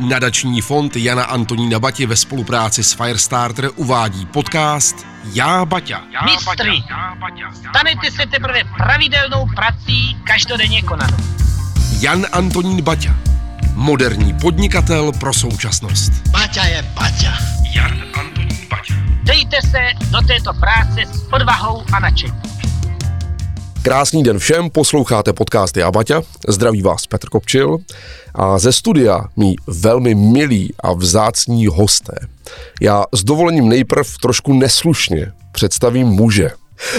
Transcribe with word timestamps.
Nadační 0.00 0.60
fond 0.60 0.96
Jana 0.96 1.24
Antonína 1.24 1.78
Bati 1.78 2.06
ve 2.06 2.16
spolupráci 2.16 2.84
s 2.84 2.92
Firestarter 2.92 3.70
uvádí 3.76 4.26
podcast 4.26 5.06
Já 5.32 5.64
Baťa. 5.64 6.02
Mistry, 6.24 6.82
stanete 7.56 8.10
se 8.10 8.26
teprve 8.26 8.60
pravidelnou 8.76 9.46
prací 9.56 10.16
každodenně 10.24 10.82
konanou. 10.82 11.16
Jan 12.00 12.26
Antonín 12.32 12.82
Baťa. 12.82 13.14
Moderní 13.74 14.34
podnikatel 14.34 15.12
pro 15.12 15.32
současnost. 15.34 16.12
Baťa 16.30 16.64
je 16.64 16.82
Baťa. 16.82 17.38
Jan 17.74 18.02
Antonín 18.14 18.58
Baťa. 18.70 18.94
Dejte 19.22 19.56
se 19.62 19.80
do 20.10 20.20
této 20.20 20.54
práce 20.54 21.00
s 21.12 21.32
odvahou 21.32 21.84
a 21.92 22.00
nadšením. 22.00 22.40
Krásný 23.84 24.22
den 24.22 24.38
všem, 24.38 24.70
posloucháte 24.70 25.32
podcast 25.32 25.76
Já 25.76 25.90
Baťa, 25.90 26.22
zdraví 26.48 26.82
vás 26.82 27.06
Petr 27.06 27.28
Kopčil 27.28 27.78
a 28.34 28.58
ze 28.58 28.72
studia 28.72 29.24
mý 29.36 29.56
velmi 29.66 30.14
milí 30.14 30.74
a 30.80 30.92
vzácní 30.92 31.66
hosté. 31.66 32.14
Já 32.80 33.04
s 33.14 33.24
dovolením 33.24 33.68
nejprv 33.68 34.18
trošku 34.22 34.52
neslušně 34.52 35.32
představím 35.52 36.06
muže, 36.06 36.50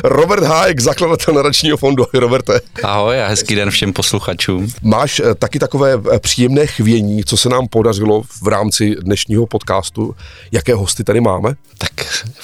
Robert 0.03 0.43
Hájek, 0.43 0.79
zakladatel 0.79 1.33
nadačního 1.33 1.77
fondu. 1.77 2.03
Ahoj, 2.03 2.19
Roberte. 2.19 2.59
Ahoj 2.83 3.21
a 3.21 3.27
hezký 3.27 3.55
den 3.55 3.71
všem 3.71 3.93
posluchačům. 3.93 4.71
Máš 4.81 5.19
eh, 5.19 5.35
taky 5.35 5.59
takové 5.59 5.93
eh, 6.11 6.19
příjemné 6.19 6.67
chvění, 6.67 7.23
co 7.23 7.37
se 7.37 7.49
nám 7.49 7.67
podařilo 7.67 8.21
v 8.43 8.47
rámci 8.47 8.95
dnešního 9.01 9.47
podcastu. 9.47 10.15
Jaké 10.51 10.75
hosty 10.75 11.03
tady 11.03 11.21
máme? 11.21 11.53
Tak 11.77 11.91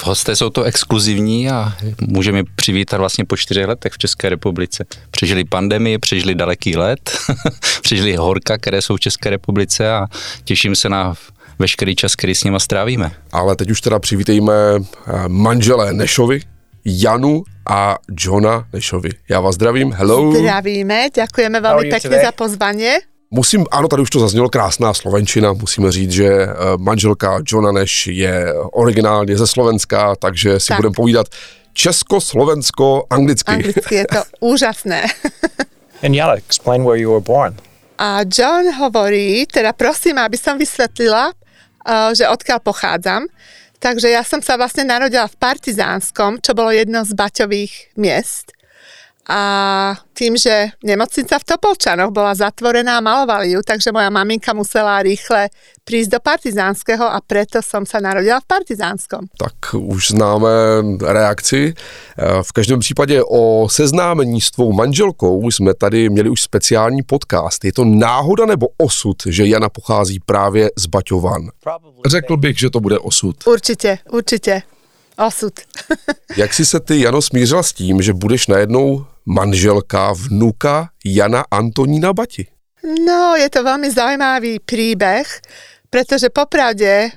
hosté 0.03 0.35
jsou 0.35 0.49
to 0.49 0.63
exkluzivní 0.63 1.49
a 1.49 1.73
můžeme 2.01 2.43
přivítat 2.55 2.99
vlastně 2.99 3.25
po 3.25 3.37
čtyřech 3.37 3.67
letech 3.67 3.93
v 3.93 3.97
České 3.97 4.29
republice. 4.29 4.85
Přežili 5.11 5.43
pandemii, 5.43 5.97
přežili 5.97 6.35
daleký 6.35 6.77
let, 6.77 7.17
přežili 7.81 8.15
horka, 8.15 8.57
které 8.57 8.81
jsou 8.81 8.95
v 8.95 8.99
České 8.99 9.29
republice 9.29 9.91
a 9.91 10.07
těším 10.43 10.75
se 10.75 10.89
na 10.89 11.13
veškerý 11.59 11.95
čas, 11.95 12.15
který 12.15 12.35
s 12.35 12.43
nima 12.43 12.59
strávíme. 12.59 13.11
Ale 13.31 13.55
teď 13.55 13.71
už 13.71 13.81
teda 13.81 13.99
přivítejme 13.99 14.53
eh, 14.75 14.81
manželé 15.27 15.93
Nešovi, 15.93 16.41
Janu 16.85 17.43
a 17.69 17.97
Johna 18.19 18.67
Nešovi. 18.73 19.09
Já 19.29 19.39
vás 19.39 19.55
zdravím, 19.55 19.91
hello. 19.91 20.35
Zdravíme, 20.35 21.09
děkujeme 21.15 21.61
velmi 21.61 21.89
pěkně 21.89 22.19
za 22.25 22.31
pozvání. 22.31 23.10
Musím, 23.31 23.65
ano, 23.71 23.87
tady 23.87 24.01
už 24.01 24.09
to 24.09 24.19
zaznělo 24.19 24.49
krásná 24.49 24.93
slovenčina, 24.93 25.53
musíme 25.53 25.91
říct, 25.91 26.11
že 26.11 26.27
eh, 26.27 26.49
manželka 26.77 27.39
Johna 27.47 27.71
Neš 27.71 28.07
je 28.07 28.53
originálně 28.53 29.37
ze 29.37 29.47
Slovenska, 29.47 30.15
takže 30.15 30.59
si 30.59 30.67
tak. 30.67 30.77
budeme 30.77 30.93
povídat 30.93 31.27
česko, 31.73 32.21
slovensko, 32.21 33.03
anglicky. 33.09 33.51
Anglicky 33.51 33.95
je 33.95 34.05
to 34.07 34.23
úžasné. 34.39 35.05
And 36.03 36.15
Jana, 36.15 36.33
explain 36.33 36.83
where 36.83 36.99
you 36.99 37.11
were 37.11 37.23
born. 37.23 37.55
A 37.97 38.25
John 38.25 38.73
hovorí, 38.73 39.45
teda 39.45 39.73
prosím, 39.77 40.17
aby 40.17 40.33
som 40.33 40.57
vysvetlila, 40.57 41.29
uh, 41.29 42.09
že 42.17 42.25
odkiaľ 42.25 42.59
pochádzam. 42.65 43.29
Takže 43.81 44.09
ja 44.09 44.25
som 44.25 44.41
sa 44.41 44.57
vlastne 44.57 44.85
narodila 44.85 45.29
v 45.29 45.37
Partizánskom, 45.37 46.41
čo 46.41 46.57
bolo 46.57 46.73
jedno 46.73 47.05
z 47.05 47.13
baťových 47.13 47.97
miest. 47.97 48.53
A 49.29 49.93
tým, 50.13 50.33
že 50.33 50.73
nemocnica 50.83 51.39
v 51.39 51.43
Topolčanoch 51.45 52.09
bola 52.09 52.33
zatvorená 52.35 52.97
a 52.97 53.05
malovali 53.05 53.53
ju, 53.53 53.61
takže 53.61 53.93
moja 53.93 54.09
maminka 54.09 54.53
musela 54.53 54.97
rýchle 54.97 55.53
prísť 55.85 56.17
do 56.17 56.19
Partizánskeho 56.19 57.05
a 57.05 57.21
preto 57.21 57.61
som 57.61 57.85
sa 57.85 58.01
narodila 58.01 58.41
v 58.41 58.49
Partizánskom. 58.49 59.29
Tak 59.37 59.77
už 59.77 60.17
známe 60.17 60.49
reakci. 61.05 61.73
V 62.41 62.51
každém 62.51 62.79
případě 62.79 63.21
o 63.23 63.69
seznámení 63.69 64.41
s 64.41 64.51
tvou 64.51 64.73
manželkou 64.73 65.51
jsme 65.51 65.73
tady 65.73 66.09
měli 66.09 66.29
už 66.29 66.41
speciální 66.41 67.03
podcast. 67.03 67.65
Je 67.65 67.73
to 67.73 67.85
náhoda 67.85 68.45
nebo 68.45 68.67
osud, 68.77 69.17
že 69.25 69.45
Jana 69.45 69.69
pochází 69.69 70.19
právě 70.25 70.71
z 70.77 70.85
Baťovan? 70.85 71.49
Řekl 72.05 72.37
bych, 72.37 72.59
že 72.59 72.69
to 72.69 72.79
bude 72.79 72.99
osud. 72.99 73.35
Určitě, 73.47 73.97
určitě. 74.11 74.61
Osud. 75.21 75.53
Jak 76.37 76.53
jsi 76.53 76.65
se 76.65 76.79
ty, 76.79 77.01
Jano, 77.01 77.21
smířila 77.21 77.63
s 77.63 77.73
tím, 77.73 78.01
že 78.01 78.13
budeš 78.13 78.47
najednou 78.47 79.05
manželka 79.25 80.13
vnuka 80.13 80.89
Jana 81.05 81.45
Antonína 81.51 82.13
Bati? 82.13 82.47
No, 82.81 83.37
je 83.37 83.45
to 83.45 83.61
veľmi 83.61 83.93
zaujímavý 83.93 84.57
príbeh, 84.65 85.29
pretože 85.93 86.33
popravde 86.33 86.89
e, 87.05 87.09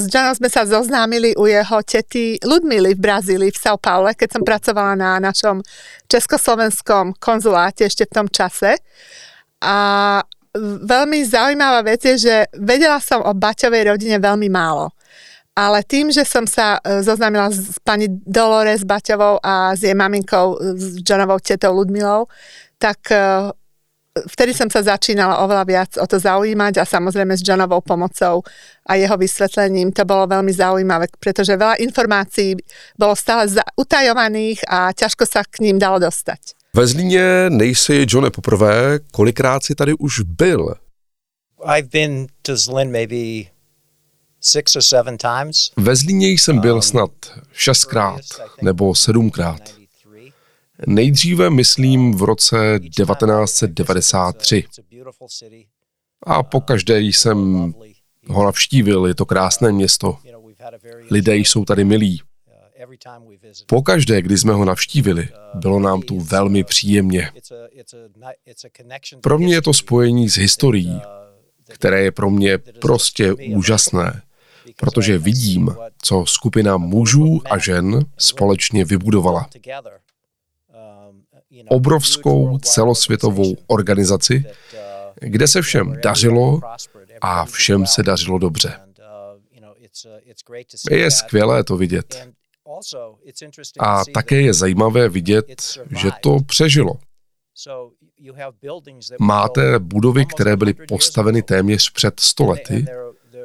s 0.00 0.08
Janom 0.08 0.32
sme 0.32 0.48
sa 0.48 0.64
zoznámili 0.64 1.36
u 1.36 1.44
jeho 1.44 1.84
tety 1.84 2.40
Ludmily 2.40 2.96
v 2.96 3.04
Brazílii, 3.04 3.52
v 3.52 3.60
São 3.60 3.76
Paule, 3.76 4.16
keď 4.16 4.40
som 4.40 4.42
pracovala 4.42 4.96
na 4.96 5.20
našom 5.20 5.60
československom 6.08 7.12
konzuláte 7.20 7.84
ešte 7.84 8.08
v 8.08 8.14
tom 8.24 8.26
čase. 8.32 8.80
A 9.60 9.76
veľmi 10.80 11.20
zaujímavá 11.28 11.84
vec 11.84 12.08
je, 12.08 12.16
že 12.16 12.36
vedela 12.56 12.96
som 12.96 13.20
o 13.20 13.36
Baťovej 13.36 13.92
rodine 13.92 14.16
veľmi 14.16 14.48
málo 14.48 14.96
ale 15.52 15.84
tým, 15.84 16.08
že 16.08 16.24
som 16.24 16.48
sa 16.48 16.80
e, 16.80 17.04
zoznámila 17.04 17.52
s 17.52 17.76
pani 17.84 18.08
Dolores 18.08 18.84
Baťovou 18.88 19.36
a 19.44 19.76
s 19.76 19.84
jej 19.84 19.92
maminkou, 19.92 20.56
s 20.76 21.04
Johnovou 21.04 21.36
tetou 21.38 21.76
Ludmilou, 21.76 22.24
tak 22.80 23.12
e, 23.12 23.52
vtedy 24.32 24.56
som 24.56 24.68
sa 24.72 24.80
začínala 24.80 25.44
oveľa 25.44 25.64
viac 25.68 25.90
o 26.00 26.06
to 26.08 26.16
zaujímať 26.16 26.80
a 26.80 26.88
samozrejme 26.88 27.36
s 27.36 27.44
Johnovou 27.44 27.84
pomocou 27.84 28.40
a 28.88 28.96
jeho 28.96 29.16
vysvetlením 29.16 29.92
to 29.92 30.08
bolo 30.08 30.24
veľmi 30.24 30.52
zaujímavé, 30.52 31.12
pretože 31.20 31.56
veľa 31.56 31.80
informácií 31.84 32.56
bolo 32.96 33.12
stále 33.12 33.48
utajovaných 33.76 34.64
a 34.68 34.92
ťažko 34.96 35.24
sa 35.28 35.44
k 35.44 35.68
ním 35.68 35.76
dalo 35.76 36.00
dostať. 36.00 36.56
Ve 36.74 36.86
Zlíně 36.86 37.50
nejsi, 37.50 38.06
Johne, 38.08 38.30
poprvé. 38.30 38.98
Kolikrát 39.12 39.62
si 39.62 39.74
tady 39.74 39.94
už 39.94 40.20
byl? 40.20 40.74
I've 41.64 41.88
been 41.92 42.26
to 42.42 42.56
Zlin 42.56 42.90
maybe 42.90 43.52
Ve 45.76 45.96
Zlíně 45.96 46.28
jsem 46.30 46.58
byl 46.58 46.74
um, 46.74 46.82
snad 46.82 47.10
šestkrát 47.52 48.20
nebo 48.62 48.94
sedmkrát. 48.94 49.74
Nejdříve 50.86 51.50
myslím 51.50 52.14
v 52.14 52.22
roce 52.22 52.80
1993. 52.96 54.64
A 56.26 56.42
po 56.42 56.60
každé 56.60 57.00
jsem 57.00 57.72
ho 58.28 58.44
navštívil, 58.44 59.06
je 59.06 59.14
to 59.14 59.26
krásné 59.26 59.72
město. 59.72 60.18
Lidé 61.10 61.36
jsou 61.36 61.64
tady 61.64 61.84
milí. 61.84 62.20
Po 63.66 63.82
každé, 63.82 64.22
kdy 64.22 64.38
jsme 64.38 64.52
ho 64.52 64.64
navštívili, 64.64 65.28
bylo 65.54 65.80
nám 65.80 66.02
tu 66.02 66.20
velmi 66.20 66.64
příjemně. 66.64 67.30
Pro 69.20 69.38
mě 69.38 69.54
je 69.54 69.62
to 69.62 69.74
spojení 69.74 70.28
s 70.28 70.36
historií, 70.36 71.00
které 71.68 72.02
je 72.02 72.12
pro 72.12 72.30
mě 72.30 72.58
prostě 72.58 73.32
úžasné 73.32 74.22
protože 74.76 75.18
vidím, 75.18 75.76
co 76.02 76.26
skupina 76.26 76.76
mužů 76.76 77.40
a 77.50 77.58
žen 77.58 78.04
společně 78.18 78.84
vybudovala. 78.84 79.48
Obrovskou 81.68 82.58
celosvětovou 82.58 83.56
organizaci, 83.66 84.44
kde 85.20 85.48
se 85.48 85.62
všem 85.62 86.00
dařilo 86.02 86.60
a 87.20 87.44
všem 87.44 87.86
se 87.86 88.02
dařilo 88.02 88.38
dobře. 88.38 88.80
Je 90.90 91.10
skvělé 91.10 91.64
to 91.64 91.76
vidět. 91.76 92.28
A 93.78 94.02
také 94.14 94.40
je 94.40 94.54
zajímavé 94.54 95.08
vidět, 95.08 95.62
že 95.90 96.10
to 96.20 96.38
přežilo. 96.46 96.92
Máte 99.20 99.78
budovy, 99.78 100.26
které 100.26 100.56
byly 100.56 100.74
postaveny 100.74 101.42
téměř 101.42 101.90
před 101.90 102.20
stolety 102.20 102.86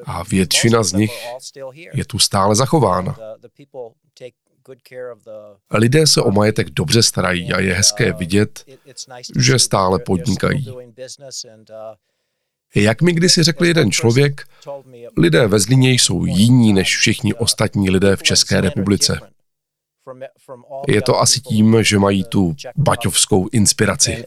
a 0.06 0.24
většina 0.24 0.84
z 0.84 0.94
nich 0.94 1.28
je 1.94 2.06
tu 2.06 2.20
stále 2.20 2.56
zachována. 2.56 3.18
Lidé 5.74 6.08
se 6.08 6.22
o 6.22 6.32
majetek 6.32 6.70
dobře 6.70 7.04
starají 7.04 7.54
a 7.54 7.60
je 7.60 7.74
hezké 7.74 8.14
vidět, 8.14 8.66
že 9.40 9.60
stále 9.60 10.00
podnikají. 10.00 10.66
Jak 12.76 13.02
mi 13.02 13.14
kdysi 13.14 13.44
řekl 13.44 13.66
jeden 13.66 13.92
člověk, 13.92 14.42
lidé 15.18 15.48
ve 15.48 15.60
Zlíně 15.60 15.92
jsou 15.92 16.26
jiní 16.26 16.74
než 16.74 16.98
všichni 16.98 17.34
ostatní 17.34 17.90
lidé 17.90 18.16
v 18.16 18.24
České 18.24 18.62
republice. 18.62 19.20
Je 20.88 21.02
to 21.02 21.20
asi 21.20 21.42
tím, 21.42 21.84
že 21.84 22.00
mají 22.00 22.24
tu 22.24 22.56
baťovskou 22.76 23.48
inspiraci. 23.52 24.26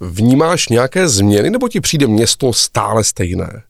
Vnímáš 0.00 0.68
nějaké 0.68 1.08
změny, 1.08 1.50
nebo 1.50 1.68
ti 1.68 1.80
přijde 1.80 2.06
město 2.06 2.52
stále 2.52 3.04
stejné? 3.04 3.62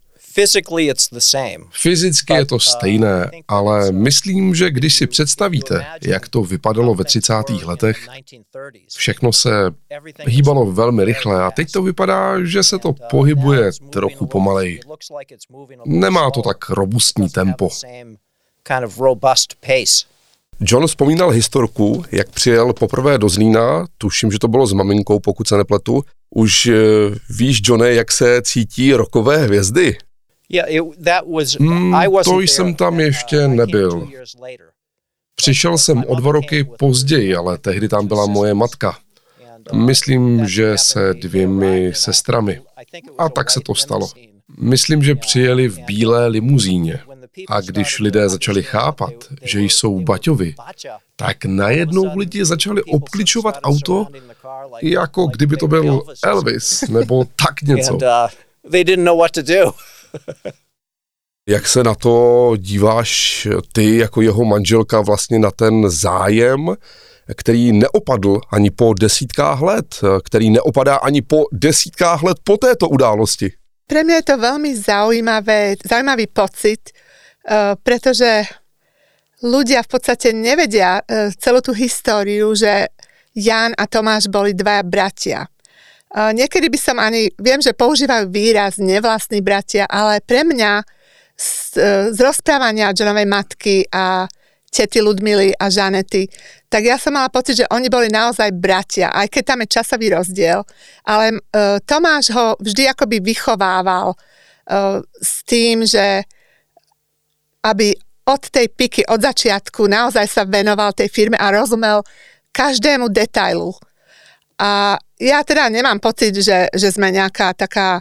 Fyzicky 1.72 2.32
je 2.32 2.46
to 2.46 2.54
uh, 2.54 2.58
stejné, 2.58 3.30
ale 3.48 3.92
myslím, 3.92 4.54
že 4.54 4.70
když 4.70 4.94
si 4.94 5.06
představíte, 5.06 5.86
jak 6.02 6.28
to 6.28 6.42
vypadalo 6.42 6.94
ve 6.94 7.04
30. 7.04 7.32
letech, 7.64 8.08
všechno 8.96 9.32
se 9.32 9.50
hýbalo 10.26 10.72
velmi 10.72 11.04
rychle 11.04 11.44
a 11.44 11.50
teď 11.50 11.72
to 11.72 11.82
vypadá, 11.82 12.44
že 12.44 12.62
se 12.62 12.78
to 12.78 12.88
uh, 12.88 12.94
pohybuje 13.10 13.70
trochu 13.90 14.26
pomalej. 14.26 14.80
Nemá 15.86 16.30
to 16.30 16.42
tak 16.42 16.70
robustní 16.70 17.28
tempo. 17.28 17.68
John 20.60 20.86
vzpomínal 20.86 21.30
historku, 21.30 22.04
jak 22.12 22.28
přijel 22.30 22.72
poprvé 22.72 23.18
do 23.18 23.28
Zlína, 23.28 23.86
tuším, 23.98 24.32
že 24.32 24.38
to 24.38 24.48
bylo 24.48 24.66
s 24.66 24.72
maminkou, 24.72 25.20
pokud 25.20 25.48
se 25.48 25.56
nepletu. 25.56 26.04
Už 26.34 26.66
uh, 26.66 26.74
víš, 27.38 27.60
Johne, 27.64 27.92
jak 27.94 28.12
se 28.12 28.42
cítí 28.42 28.94
rokové 28.94 29.36
hvězdy? 29.36 29.96
Hmm, 31.60 31.94
to 32.24 32.40
jsem 32.40 32.74
tam 32.74 32.94
uh, 32.94 33.00
ještě 33.00 33.48
nebyl. 33.48 34.08
Přišel 35.36 35.78
jsem 35.78 36.04
o 36.06 36.14
dva 36.14 36.32
roky 36.32 36.64
později, 36.78 37.36
ale 37.36 37.58
tehdy 37.58 37.88
tam 37.88 38.06
byla 38.06 38.26
moje 38.26 38.54
matka. 38.54 38.96
Uh, 39.72 39.78
Myslím, 39.78 40.48
že 40.48 40.78
se 40.78 41.14
dvěmi 41.14 41.92
sestrami. 41.94 42.60
A 43.18 43.28
tak 43.28 43.50
se 43.50 43.60
to 43.60 43.74
stalo. 43.74 44.08
Myslím, 44.58 45.02
že 45.02 45.14
přijeli 45.14 45.68
v 45.68 45.78
bílé 45.78 46.26
limuzíně. 46.26 47.00
A 47.48 47.60
když 47.60 47.98
lidé 47.98 48.28
začali 48.28 48.62
chápat, 48.62 49.12
že 49.42 49.60
jsou 49.60 50.00
Baťovi, 50.00 50.54
tak 51.16 51.44
najednou 51.44 52.18
lidi 52.18 52.44
začali 52.44 52.82
obkličovat 52.82 53.58
auto, 53.62 54.06
jako 54.82 55.26
kdyby 55.26 55.56
to 55.56 55.68
byl 55.68 56.02
Elvis, 56.24 56.80
nebo 56.88 57.24
tak 57.24 57.62
něco. 57.62 57.94
Uh, 57.94 58.00
they 58.70 58.84
didn't 58.84 59.04
know 59.04 59.18
what 59.18 59.32
to 59.32 59.42
do. 59.42 59.72
Jak 61.48 61.68
se 61.68 61.84
na 61.84 61.94
to 61.94 62.52
díváš 62.56 63.48
ty 63.72 63.96
jako 63.98 64.22
jeho 64.22 64.44
manželka 64.44 65.00
vlastně 65.00 65.38
na 65.38 65.50
ten 65.50 65.90
zájem, 65.90 66.76
který 67.36 67.72
neopadl 67.72 68.40
ani 68.52 68.70
po 68.70 68.94
desítkách 68.94 69.60
let, 69.60 70.00
který 70.24 70.50
neopadá 70.50 70.96
ani 70.96 71.22
po 71.22 71.44
desítkách 71.52 72.22
let 72.22 72.36
po 72.44 72.56
této 72.56 72.88
události? 72.88 73.52
Pre 73.84 74.00
mňa 74.00 74.24
je 74.24 74.28
to 74.32 74.36
veľmi 74.40 74.70
zaujímavé, 74.80 75.76
zaujímavý 75.84 76.26
pocit, 76.32 76.80
pretože 77.84 78.48
ľudia 79.44 79.84
v 79.84 79.90
podstate 79.92 80.32
nevedia 80.32 81.04
uh, 81.04 81.28
celú 81.36 81.60
tú 81.60 81.76
históriu, 81.76 82.56
že 82.56 82.88
Jan 83.36 83.76
a 83.76 83.84
Tomáš 83.84 84.32
boli 84.32 84.56
dvaja 84.56 84.82
bratia. 84.86 85.40
Uh, 86.14 86.32
niekedy 86.32 86.72
by 86.72 86.78
som 86.80 86.96
ani, 86.96 87.28
viem, 87.36 87.60
že 87.60 87.76
používajú 87.76 88.32
výraz 88.32 88.80
nevlastní 88.80 89.44
bratia, 89.44 89.84
ale 89.90 90.24
pre 90.24 90.46
mňa 90.46 90.80
z, 91.34 91.76
z 92.14 92.18
rozprávania 92.22 92.94
Johnovej 92.94 93.26
matky 93.26 93.76
a 93.90 94.30
tety 94.70 95.02
Ludmily 95.02 95.54
a 95.54 95.70
Žanety, 95.70 96.26
tak 96.66 96.82
ja 96.82 96.98
som 96.98 97.14
mala 97.14 97.30
pocit, 97.30 97.62
že 97.62 97.70
oni 97.70 97.86
boli 97.86 98.10
naozaj 98.10 98.50
bratia, 98.58 99.06
aj 99.14 99.30
keď 99.30 99.42
tam 99.46 99.62
je 99.62 99.68
časový 99.70 100.06
rozdiel, 100.10 100.66
ale 101.06 101.38
uh, 101.38 101.78
Tomáš 101.82 102.34
ho 102.34 102.58
vždy 102.58 102.90
akoby 102.90 103.22
vychovával 103.22 104.14
uh, 104.14 104.98
s 105.22 105.42
tým, 105.46 105.86
že 105.86 106.26
aby 107.64 107.96
od 108.24 108.42
tej 108.52 108.68
piky, 108.72 109.08
od 109.08 109.20
začiatku 109.20 109.88
naozaj 109.88 110.28
sa 110.28 110.44
venoval 110.44 110.92
tej 110.92 111.08
firme 111.08 111.36
a 111.36 111.52
rozumel 111.52 112.04
každému 112.52 113.08
detailu. 113.08 113.72
A 114.60 114.96
ja 115.18 115.40
teda 115.42 115.68
nemám 115.68 115.98
pocit, 116.00 116.36
že, 116.36 116.70
že 116.72 116.88
sme 116.94 117.10
nejaká 117.10 117.56
taká 117.56 118.00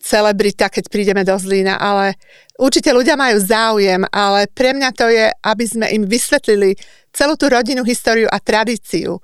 celebrita, 0.00 0.72
keď 0.72 0.88
prídeme 0.88 1.22
do 1.22 1.36
Zlína, 1.36 1.76
ale 1.76 2.16
určite 2.56 2.88
ľudia 2.90 3.20
majú 3.20 3.36
záujem, 3.36 4.00
ale 4.08 4.48
pre 4.48 4.72
mňa 4.72 4.90
to 4.96 5.06
je, 5.12 5.28
aby 5.28 5.64
sme 5.68 5.86
im 5.92 6.08
vysvetlili 6.08 6.72
celú 7.12 7.36
tú 7.36 7.52
rodinnú 7.52 7.84
históriu 7.84 8.26
a 8.32 8.40
tradíciu. 8.40 9.20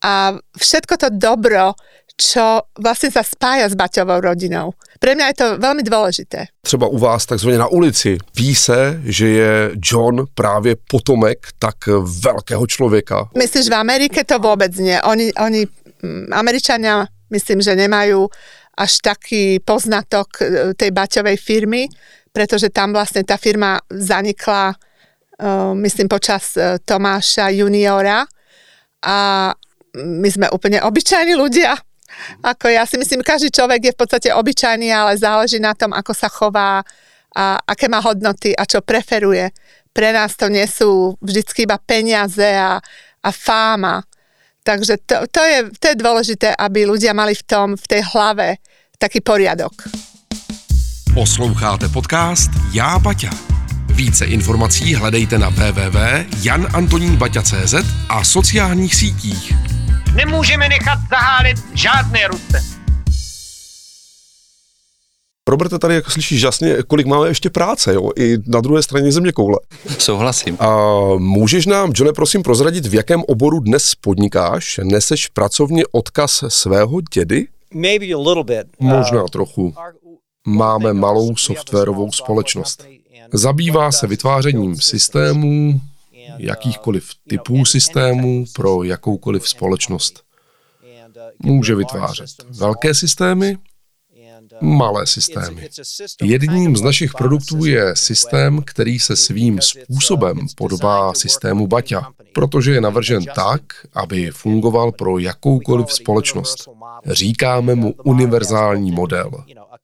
A 0.00 0.36
všetko 0.56 0.94
to 0.96 1.08
dobro, 1.12 1.76
čo 2.14 2.70
vlastne 2.78 3.10
sa 3.10 3.26
spája 3.26 3.66
s 3.66 3.74
Baťovou 3.74 4.22
rodinou. 4.22 4.78
Pre 5.02 5.18
mňa 5.18 5.26
je 5.34 5.36
to 5.36 5.46
veľmi 5.58 5.82
dôležité. 5.82 6.46
Třeba 6.62 6.86
u 6.86 6.98
vás 6.98 7.26
takzvaně 7.26 7.58
na 7.58 7.66
ulici 7.66 8.18
ví 8.36 8.54
se, 8.54 9.00
že 9.04 9.28
je 9.28 9.70
John 9.74 10.24
právě 10.34 10.76
potomek 10.90 11.46
tak 11.58 11.74
velkého 12.22 12.66
člověka. 12.66 13.28
Myslíš, 13.38 13.68
v 13.68 13.74
Amerike 13.74 14.24
to 14.24 14.38
vôbec 14.38 14.70
nie. 14.78 15.02
Oni, 15.02 15.34
oni 15.34 15.66
mm, 16.02 16.30
Američania, 16.32 17.06
myslím, 17.30 17.62
že 17.62 17.74
nemajú 17.74 18.30
až 18.78 18.92
taký 19.02 19.58
poznatok 19.58 20.28
e, 20.40 20.74
tej 20.74 20.90
Baťovej 20.90 21.36
firmy, 21.36 21.90
pretože 22.32 22.70
tam 22.70 22.94
vlastne 22.94 23.22
tá 23.22 23.38
firma 23.38 23.78
zanikla, 23.86 24.74
uh, 24.74 25.70
myslím, 25.78 26.10
počas 26.10 26.58
uh, 26.58 26.82
Tomáša 26.82 27.54
juniora 27.54 28.26
a 29.06 29.16
my 29.94 30.28
sme 30.28 30.50
úplne 30.50 30.82
obyčajní 30.82 31.38
ľudia. 31.38 31.78
Ako 32.42 32.68
ja 32.68 32.86
si 32.86 32.98
myslím, 32.98 33.22
každý 33.22 33.50
človek 33.50 33.84
je 33.90 33.94
v 33.94 34.00
podstate 34.00 34.34
obyčajný, 34.34 34.92
ale 34.92 35.18
záleží 35.18 35.60
na 35.60 35.74
tom, 35.74 35.92
ako 35.92 36.14
sa 36.14 36.28
chová 36.28 36.82
a 37.34 37.58
aké 37.66 37.88
má 37.90 37.98
hodnoty 37.98 38.54
a 38.54 38.64
čo 38.64 38.80
preferuje. 38.80 39.50
Pre 39.94 40.12
nás 40.14 40.36
to 40.38 40.48
nie 40.50 40.66
sú 40.66 41.16
vždycky 41.22 41.62
iba 41.66 41.78
peniaze 41.78 42.46
a, 42.46 42.80
a 43.22 43.30
fáma. 43.30 44.02
Takže 44.64 44.96
to, 45.04 45.28
to, 45.28 45.44
je, 45.44 45.68
to 45.76 45.88
je 45.92 45.96
dôležité, 46.00 46.56
aby 46.56 46.88
ľudia 46.88 47.12
mali 47.12 47.36
v 47.36 47.44
tom, 47.44 47.76
v 47.76 47.86
tej 47.86 48.02
hlave 48.14 48.56
taký 48.98 49.20
poriadok. 49.20 49.72
Posloucháte 51.14 51.88
podcast 51.88 52.50
Já 52.72 52.98
Baťa. 52.98 53.30
Více 53.94 54.24
informací 54.24 54.94
hledejte 54.94 55.38
na 55.38 55.48
www.janantoninbaťa.cz 55.48 57.74
a 58.08 58.24
sociálních 58.24 58.94
sítích. 58.94 59.73
Nemůžeme 60.14 60.68
nechat 60.68 60.98
zahálit 61.10 61.56
žádné 61.74 62.28
Rusce. 62.28 62.64
Roberte, 65.48 65.78
tady 65.78 65.94
jako 65.94 66.10
slyšíš 66.10 66.42
jasně, 66.42 66.76
kolik 66.86 67.06
máme 67.06 67.28
ještě 67.28 67.50
práce, 67.50 67.94
jo, 67.94 68.10
i 68.16 68.36
na 68.46 68.60
druhé 68.60 68.82
straně 68.82 69.12
země 69.12 69.32
koule. 69.32 69.58
Souhlasím. 69.98 70.56
A 70.60 70.76
můžeš 71.18 71.66
nám, 71.66 71.92
Johne, 71.94 72.12
prosím 72.12 72.42
prozradit, 72.42 72.86
v 72.86 72.94
jakém 72.94 73.22
oboru 73.28 73.60
dnes 73.60 73.94
podnikáš? 73.94 74.80
Neseš 74.82 75.28
pracovně 75.28 75.82
odkaz 75.92 76.44
svého 76.48 77.00
dědy? 77.00 77.46
Maybe 77.74 78.06
a 78.14 78.18
little 78.18 78.44
bit. 78.44 78.66
Možná 78.80 79.24
trochu. 79.24 79.74
Máme 80.46 80.92
malou 80.92 81.36
softwarovou 81.36 82.12
společnost. 82.12 82.86
Zabývá 83.32 83.92
se 83.92 84.06
vytvářením 84.06 84.76
systémů, 84.76 85.80
jakýchkoliv 86.38 87.10
typů 87.28 87.64
systémů 87.64 88.44
pro 88.54 88.82
jakoukoliv 88.82 89.48
společnost. 89.48 90.22
Může 91.38 91.74
vytvářet 91.74 92.26
velké 92.50 92.94
systémy, 92.94 93.58
malé 94.60 95.06
systémy. 95.06 95.68
Jedním 96.22 96.76
z 96.76 96.82
našich 96.82 97.14
produktů 97.14 97.64
je 97.64 97.96
systém, 97.96 98.62
který 98.66 98.98
se 98.98 99.16
svým 99.16 99.60
způsobem 99.60 100.38
podobá 100.56 101.14
systému 101.14 101.66
Baťa, 101.66 102.10
protože 102.34 102.72
je 102.72 102.80
navržen 102.80 103.24
tak, 103.34 103.60
aby 103.92 104.30
fungoval 104.30 104.92
pro 104.92 105.18
jakoukoliv 105.18 105.92
společnost. 105.92 106.68
Říkáme 107.06 107.74
mu 107.74 107.94
univerzální 108.04 108.92
model. 108.92 109.30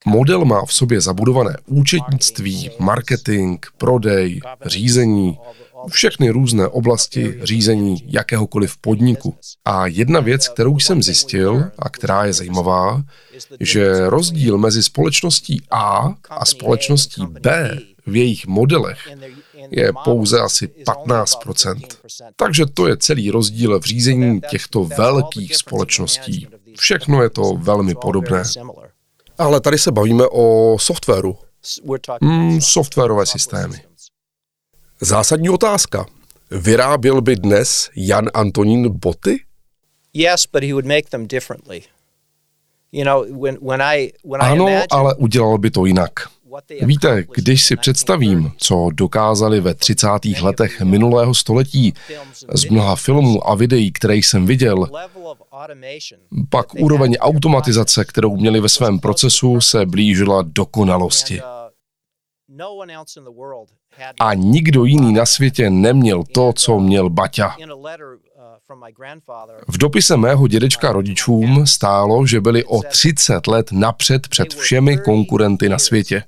Model 0.06 0.44
má 0.44 0.64
v 0.64 0.72
sobě 0.72 1.00
zabudované 1.00 1.56
účetnictví, 1.66 2.70
marketing, 2.78 3.58
prodej, 3.78 4.40
řízení, 4.64 5.38
všechny 5.88 6.30
různé 6.30 6.68
oblasti 6.68 7.40
řízení 7.42 7.96
jakéhokoliv 8.06 8.76
podniku. 8.76 9.34
A 9.64 9.86
jedna 9.86 10.20
věc, 10.20 10.48
kterou 10.48 10.78
jsem 10.78 11.02
zjistil 11.02 11.64
a 11.78 11.88
která 11.88 12.24
je 12.24 12.32
zajímavá, 12.32 13.02
že 13.60 14.10
rozdíl 14.10 14.58
mezi 14.58 14.82
společností 14.82 15.62
A 15.70 16.14
a 16.30 16.44
společností 16.44 17.26
B 17.26 17.78
v 18.06 18.16
jejich 18.16 18.46
modelech 18.46 18.98
je 19.70 19.92
pouze 20.04 20.40
asi 20.40 20.66
15% 20.66 21.80
Takže 22.36 22.66
to 22.66 22.86
je 22.86 22.96
celý 22.96 23.30
rozdíl 23.30 23.80
v 23.80 23.84
řízení 23.84 24.40
těchto 24.50 24.84
velkých 24.84 25.56
společností. 25.56 26.46
Všechno 26.78 27.22
je 27.22 27.30
to 27.30 27.42
velmi 27.58 27.94
podobné. 27.94 28.42
Ale 29.38 29.60
tady 29.60 29.78
se 29.78 29.92
bavíme 29.92 30.24
o 30.32 30.76
softwaru. 30.80 31.38
Mm, 32.20 32.60
softwarové 32.60 33.26
systémy. 33.26 33.89
Zásadní 35.00 35.50
otázka. 35.50 36.06
Vyráběl 36.50 37.20
by 37.20 37.36
dnes 37.36 37.90
Jan 37.96 38.24
Antonín 38.34 38.88
boty? 38.88 39.44
Yes, 40.14 40.46
but 40.52 40.62
he 40.62 40.72
would 40.72 40.86
make 40.86 41.02
them 41.10 41.26
differently. 41.26 41.82
You 42.92 43.04
know, 43.04 43.42
when, 43.42 43.58
when 43.62 43.82
I, 43.82 44.12
when 44.24 44.42
I 44.42 44.52
Ano, 44.52 44.68
imagine 44.68 44.86
ale 44.90 45.14
udělal 45.14 45.58
by 45.58 45.70
to 45.70 45.86
jinak. 45.86 46.12
Víte, 46.82 47.24
když 47.34 47.64
si 47.64 47.76
představím, 47.76 48.38
1930s, 48.38 48.52
co 48.56 48.88
dokázali 48.92 49.60
ve 49.60 49.74
30. 49.74 50.08
letech 50.42 50.80
minulého 50.80 51.34
století 51.34 51.94
z 52.54 52.64
mnoha 52.64 52.96
filmů 52.96 53.48
a 53.48 53.54
videí, 53.54 53.92
které 53.92 54.16
jsem 54.16 54.46
viděl, 54.46 54.86
pak 56.48 56.74
úroveň 56.74 57.16
automatizace, 57.20 58.04
kterou 58.04 58.36
měli 58.36 58.60
ve 58.60 58.68
svém 58.68 58.98
procesu, 58.98 59.60
se 59.60 59.86
blížila 59.86 60.42
dokonalosti. 60.42 61.40
Uh, 63.98 64.04
A 64.20 64.34
nikdo 64.34 64.84
jiný 64.84 65.12
na 65.12 65.26
světě 65.26 65.70
neměl 65.70 66.24
to, 66.24 66.52
co 66.52 66.80
měl 66.80 67.10
Baťa. 67.10 67.56
uh, 67.56 67.64
V 69.68 69.78
dopise 69.78 70.16
mého 70.16 70.48
dědečka 70.48 70.92
rodičům 70.92 71.66
stálo, 71.66 72.26
že 72.26 72.40
byli 72.40 72.64
o 72.64 72.82
30 72.82 73.46
let 73.46 73.72
napřed 73.72 74.28
před 74.28 74.54
všemi 74.54 74.98
konkurenty 74.98 75.68
na 75.68 75.78
světě. 75.78 76.24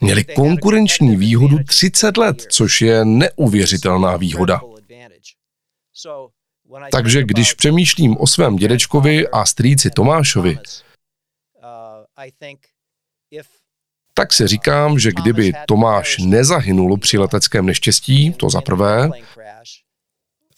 Měli 0.00 0.24
konkurenční 0.24 1.16
výhodu 1.16 1.58
30 1.68 2.16
let, 2.16 2.42
což 2.50 2.82
je 2.82 3.04
neuvěřitelná 3.04 4.16
výhoda. 4.16 4.60
Takže 6.92 7.22
když 7.22 7.54
přemýšlím 7.54 8.16
o 8.16 8.26
svém 8.26 8.56
dědečkovi 8.56 9.28
a 9.28 9.44
strýci 9.44 9.90
Tomášovi, 9.90 10.58
tak 14.18 14.32
si 14.32 14.46
říkám, 14.46 14.98
že 14.98 15.12
kdyby 15.12 15.52
Tomáš 15.66 16.18
nezahynul 16.18 16.98
při 16.98 17.18
leteckém 17.18 17.66
neštěstí, 17.66 18.32
to 18.32 18.50
za 18.50 18.60
prvé, 18.60 19.10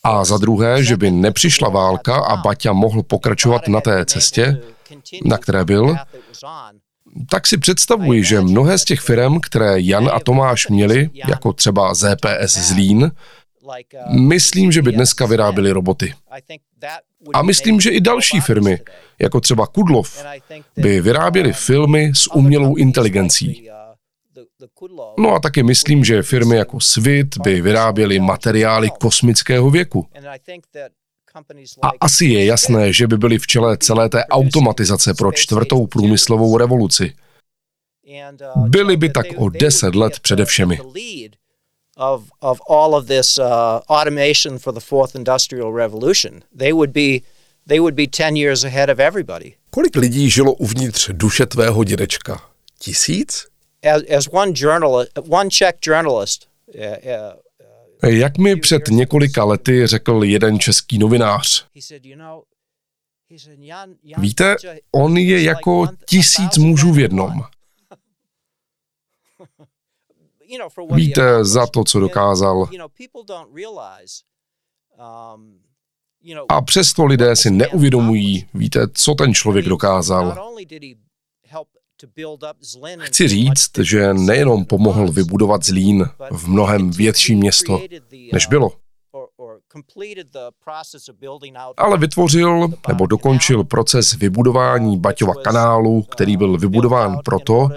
a 0.05 0.25
za 0.25 0.39
druhé, 0.39 0.85
že 0.85 0.97
by 0.97 1.11
nepřišla 1.11 1.69
válka 1.69 2.17
a 2.17 2.37
Baťa 2.37 2.73
mohl 2.73 3.03
pokračovat 3.03 3.69
na 3.69 3.81
té 3.81 4.05
cestě, 4.05 4.61
na 5.25 5.39
které 5.39 5.65
byl, 5.65 5.97
tak 7.31 7.47
si 7.47 7.59
představuji, 7.59 8.25
že 8.25 8.41
mnohé 8.41 8.79
z 8.79 8.85
těch 8.85 9.01
firm, 9.01 9.41
které 9.41 9.81
Jan 9.81 10.11
a 10.13 10.21
Tomáš 10.21 10.69
měli, 10.69 11.11
jako 11.15 11.53
třeba 11.53 11.95
ZPS 11.95 12.59
Zlín, 12.59 13.11
myslím, 14.11 14.73
že 14.73 14.83
by 14.83 14.93
dneska 14.93 15.27
vyráběli 15.27 15.71
roboty. 15.71 16.15
A 17.35 17.43
myslím, 17.43 17.81
že 17.81 17.91
i 17.91 18.01
další 18.01 18.41
firmy, 18.41 18.79
jako 19.19 19.41
třeba 19.41 19.67
Kudlov, 19.67 20.25
by 20.77 21.01
vyráběly 21.01 21.53
filmy 21.53 22.13
s 22.15 22.35
umělou 22.35 22.77
inteligencí. 22.77 23.69
No 25.19 25.35
a 25.35 25.41
taky 25.41 25.63
myslím, 25.63 26.05
že 26.05 26.23
firmy 26.23 26.57
jako 26.57 26.81
Svit 26.81 27.39
by 27.39 27.61
vyráběly 27.61 28.19
materiály 28.19 28.91
kosmického 29.01 29.71
věku. 29.71 30.07
A 31.83 31.89
asi 32.01 32.25
je 32.25 32.45
jasné, 32.45 32.93
že 32.93 33.07
by 33.07 33.19
byly 33.19 33.39
v 33.39 33.47
čele 33.47 33.79
celé 33.79 34.09
té 34.09 34.25
automatizace 34.25 35.15
pro 35.15 35.33
čtvrtou 35.33 35.87
průmyslovou 35.87 36.59
revoluci. 36.59 37.15
Byli 38.57 38.97
by 38.97 39.09
tak 39.09 39.27
o 39.37 39.49
deset 39.49 39.95
let 39.95 40.21
přede 40.21 40.45
všemi. 40.45 40.79
Of, 42.01 42.23
of 42.41 42.61
all 42.69 42.95
of 42.95 43.07
this 43.07 43.39
uh, 43.39 43.45
automation 43.89 44.59
for 44.59 44.73
the 44.73 44.81
fourth 44.81 45.15
industrial 45.15 45.73
revolution. 45.73 46.43
They 46.57 46.73
would 46.73 46.93
be 46.93 47.23
they 47.67 47.79
would 47.79 47.95
be 47.95 48.07
10 48.07 48.37
years 48.37 48.65
ahead 48.65 48.91
of 48.91 48.99
everybody. 48.99 49.55
Kolik 49.71 49.97
lidí 49.97 50.31
žilo 50.31 50.55
uvnitř 50.55 51.11
duše 51.13 51.47
tvého 51.47 51.85
dědečka? 51.85 52.43
Tisíc? 52.79 53.47
As, 53.95 54.03
as 54.19 54.29
one 54.33 54.53
journalist, 54.55 55.11
one 55.29 55.51
Czech 55.51 55.75
journalist, 55.87 56.47
uh, 56.75 56.85
uh, 58.05 58.15
jak 58.15 58.39
mi 58.39 58.57
před 58.57 58.89
několika 58.89 59.45
lety 59.45 59.87
řekl 59.87 60.25
jeden 60.25 60.59
český 60.59 60.99
novinář. 60.99 61.67
Víte, 64.19 64.57
on 64.93 65.17
je 65.17 65.43
jako 65.43 65.87
tisíc 66.07 66.59
mužů 66.59 66.93
v 66.93 66.99
jednom. 66.99 67.45
Víte 70.95 71.45
za 71.45 71.67
to, 71.67 71.85
co 71.85 72.01
dokázal. 72.01 72.69
A 76.49 76.63
přesto 76.63 77.05
lidé 77.05 77.37
si 77.37 77.51
neuvědomují, 77.51 78.47
víte, 78.55 78.87
co 78.95 79.15
ten 79.15 79.35
člověk 79.35 79.67
dokázal. 79.67 80.53
Chci 83.01 83.29
říct, 83.29 83.79
že 83.79 84.15
nejenom 84.15 84.65
pomohl 84.65 85.13
vybudovat 85.13 85.65
Zlín 85.65 86.05
v 86.31 86.49
mnohem 86.49 86.91
větší 86.91 87.37
město, 87.37 87.83
než 88.33 88.47
bylo, 88.47 88.73
ale 91.77 91.99
vytvořil 91.99 92.69
nebo 92.89 93.07
dokončil 93.07 93.65
proces 93.65 94.13
vybudování 94.13 94.99
Baťova 94.99 95.35
kanálu, 95.35 96.03
který 96.03 96.37
byl 96.37 96.59
vybudován 96.59 97.19
proto, 97.25 97.69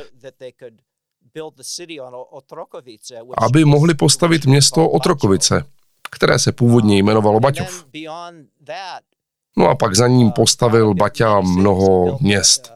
aby 3.38 3.66
mohli 3.66 3.94
postavit 3.94 4.46
město 4.46 4.90
Otrokovice, 4.90 5.66
které 6.12 6.40
se 6.40 6.52
původně 6.52 6.98
jmenovalo 6.98 7.40
Baťov. 7.40 7.86
No 9.58 9.70
a 9.70 9.76
pak 9.76 9.96
za 9.96 10.08
ním 10.08 10.32
postavil 10.32 10.94
Baťa 10.94 11.42
mnoho 11.42 12.18
měst. 12.22 12.74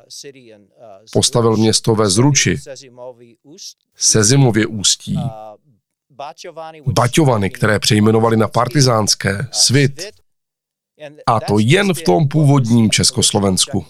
Postavil 1.14 1.58
město 1.58 1.96
ve 1.96 2.10
Zruči, 2.10 2.58
Sezimově 3.96 4.68
ústí, 4.68 5.20
Baťovany, 6.88 7.50
které 7.50 7.80
přejmenovali 7.80 8.38
na 8.38 8.48
partizánské, 8.48 9.48
Svit. 9.52 10.02
A 11.26 11.40
to 11.40 11.60
jen 11.60 11.94
v 11.94 12.02
tom 12.02 12.28
původním 12.28 12.92
Československu. 12.92 13.86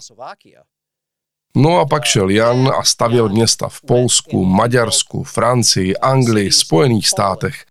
No 1.56 1.80
a 1.80 1.86
pak 1.86 2.04
šel 2.04 2.30
Jan 2.30 2.68
a 2.68 2.84
stavěl 2.84 3.28
města 3.28 3.68
v 3.68 3.80
Polsku, 3.80 4.44
Maďarsku, 4.44 5.22
Francii, 5.22 5.96
Anglii, 5.96 6.52
Spojených 6.52 7.08
státech, 7.08 7.64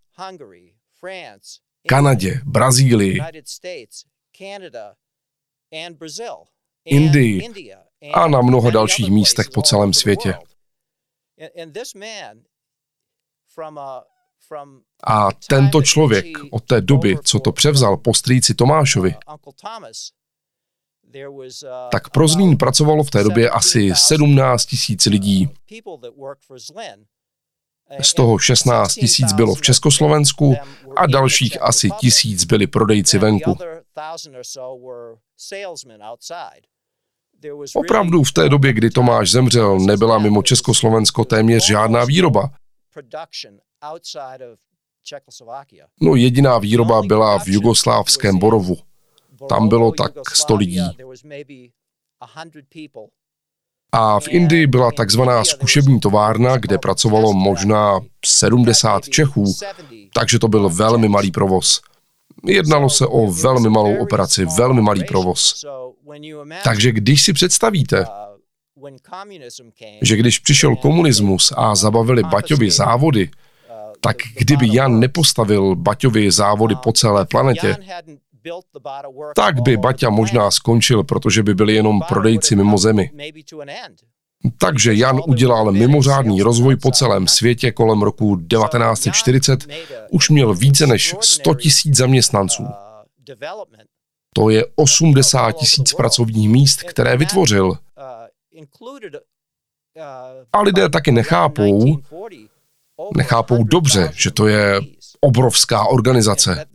Kanadě, 1.87 2.41
Brazílii, 2.45 3.19
Indii 6.85 7.49
a 8.13 8.27
na 8.27 8.41
mnoho 8.41 8.71
dalších 8.71 9.09
místech 9.09 9.49
po 9.53 9.61
celém 9.61 9.93
světě. 9.93 10.37
A 15.03 15.29
tento 15.49 15.81
člověk 15.81 16.25
od 16.51 16.63
té 16.63 16.81
doby, 16.81 17.17
co 17.23 17.39
to 17.39 17.51
převzal 17.51 17.97
po 17.97 18.13
strýci 18.13 18.53
Tomášovi, 18.53 19.15
tak 21.91 22.09
pro 22.09 22.27
Zlín 22.27 22.57
pracovalo 22.57 23.03
v 23.03 23.11
té 23.11 23.23
době 23.23 23.49
asi 23.49 23.91
17 23.95 24.65
tisíc 24.65 25.05
lidí. 25.05 25.49
Z 28.01 28.13
toho 28.13 28.39
16 28.39 28.93
tisíc 28.93 29.33
bylo 29.33 29.55
v 29.55 29.61
Československu 29.61 30.55
a 30.95 31.05
dalších 31.05 31.61
asi 31.61 31.89
tisíc 31.99 32.43
byli 32.43 32.67
prodejci 32.67 33.17
venku. 33.17 33.57
Opravdu 37.73 38.23
v 38.23 38.31
té 38.31 38.49
době, 38.49 38.73
kdy 38.73 38.89
Tomáš 38.89 39.31
zemřel, 39.31 39.79
nebyla 39.79 40.19
mimo 40.19 40.43
Československo 40.43 41.25
téměř 41.25 41.67
žádná 41.67 42.05
výroba. 42.05 42.49
No 46.01 46.15
jediná 46.15 46.57
výroba 46.57 47.01
byla 47.01 47.39
v 47.39 47.47
jugoslávském 47.47 48.39
Borovu. 48.39 48.77
Tam 49.49 49.69
bylo 49.69 49.91
tak 49.91 50.11
100 50.33 50.55
lidí. 50.55 50.79
A 53.91 54.19
v 54.19 54.27
Indii 54.27 54.67
byla 54.67 54.91
takzvaná 54.91 55.43
zkušební 55.43 55.99
továrna, 55.99 56.57
kde 56.57 56.77
pracovalo 56.77 57.33
možná 57.33 57.99
70 58.25 59.09
Čechů, 59.09 59.53
takže 60.13 60.39
to 60.39 60.47
byl 60.47 60.69
velmi 60.69 61.07
malý 61.09 61.31
provoz. 61.31 61.81
Jednalo 62.45 62.89
se 62.89 63.07
o 63.07 63.31
velmi 63.31 63.69
malou 63.69 63.97
operaci, 63.97 64.45
velmi 64.45 64.81
malý 64.81 65.03
provoz. 65.03 65.65
Takže 66.63 66.91
když 66.91 67.23
si 67.23 67.33
představíte, 67.33 68.05
že 70.01 70.15
když 70.15 70.39
přišel 70.39 70.75
komunismus 70.75 71.53
a 71.57 71.75
zabavili 71.75 72.23
Baťovi 72.23 72.71
závody, 72.71 73.29
tak 74.01 74.17
kdyby 74.37 74.67
Jan 74.71 74.99
nepostavil 74.99 75.75
Baťovi 75.75 76.31
závody 76.31 76.75
po 76.83 76.93
celé 76.93 77.25
planetě, 77.25 77.77
tak 79.35 79.61
by 79.61 79.77
Baťa 79.77 80.09
možná 80.09 80.51
skončil, 80.51 81.03
protože 81.03 81.43
by 81.43 81.53
byli 81.53 81.73
jenom 81.73 82.01
prodejci 82.07 82.55
mimo 82.55 82.77
zemi. 82.77 83.11
Takže 84.57 84.93
Jan 84.93 85.21
udělal 85.27 85.71
mimořádný 85.71 86.41
rozvoj 86.41 86.75
po 86.75 86.91
celém 86.91 87.27
světě 87.27 87.71
kolem 87.71 88.01
roku 88.01 88.35
1940, 88.35 89.67
už 90.11 90.29
měl 90.29 90.53
více 90.53 90.87
než 90.87 91.15
100 91.21 91.55
tisíc 91.55 91.97
zaměstnanců. 91.97 92.67
To 94.35 94.49
je 94.49 94.65
80 94.75 95.51
tisíc 95.51 95.93
pracovních 95.93 96.49
míst, 96.49 96.83
které 96.83 97.17
vytvořil. 97.17 97.77
A 100.53 100.61
lidé 100.61 100.89
taky 100.89 101.11
nechápou, 101.11 101.97
nechápou 103.15 103.63
dobře, 103.63 104.11
že 104.15 104.31
to 104.31 104.47
je 104.47 104.81
obrovská 105.21 105.87
organizace. 105.87 106.65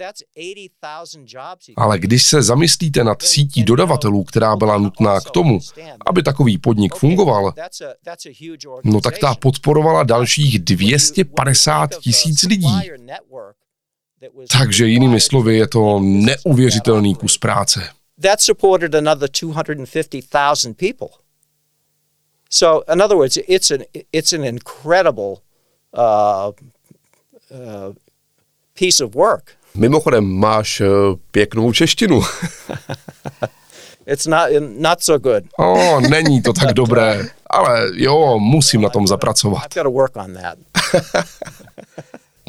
Ale 1.77 1.99
když 1.99 2.23
se 2.23 2.43
zamyslíte 2.43 3.05
nad 3.05 3.23
sítí 3.23 3.65
dodavatelů, 3.65 4.25
která 4.25 4.57
byla 4.57 4.79
nutná 4.79 5.21
k 5.21 5.31
tomu, 5.31 5.59
aby 6.07 6.23
takový 6.23 6.59
podnik 6.59 6.95
fungoval, 6.95 7.53
no 8.85 9.01
tak 9.01 9.19
ta 9.19 9.35
podporovala 9.35 10.03
dalších 10.03 10.59
250 10.59 11.91
tisíc 12.01 12.43
lidí. 12.43 12.69
Takže 14.59 14.87
jinými 14.87 15.21
slovy 15.21 15.57
je 15.57 15.69
to 15.69 16.01
neuvěřitelný 16.03 17.15
kus 17.15 17.39
práce. 17.39 17.89
That 18.23 18.41
supported 18.41 18.95
another 18.95 19.29
250,000 19.43 20.77
people. 20.77 21.09
So, 22.51 22.93
in 22.93 23.03
other 23.03 23.17
words, 23.17 23.39
it's 23.49 23.71
an, 23.71 23.79
it's 24.13 24.33
an 24.33 24.45
incredible 24.45 25.37
uh, 25.97 26.53
uh, 27.51 27.95
piece 28.79 29.05
of 29.05 29.15
work. 29.15 29.43
Mimochodem, 29.75 30.25
máš 30.25 30.81
uh, 30.81 30.87
pěknou 31.31 31.73
češtinu. 31.73 32.23
It's 34.07 34.27
not, 34.27 34.51
not 34.79 35.03
so 35.03 35.19
good. 35.19 35.45
oh, 35.59 36.01
není 36.01 36.43
to 36.43 36.53
tak 36.53 36.73
dobré, 36.73 37.29
ale 37.51 37.91
jo, 37.95 38.39
musím 38.39 38.81
na 38.81 38.89
tom 38.89 39.07
zapracovat. 39.07 39.63
I've 39.63 39.75
got 39.75 39.83
to 39.83 39.91
work 39.91 40.17
on 40.17 40.35
that. 40.35 40.59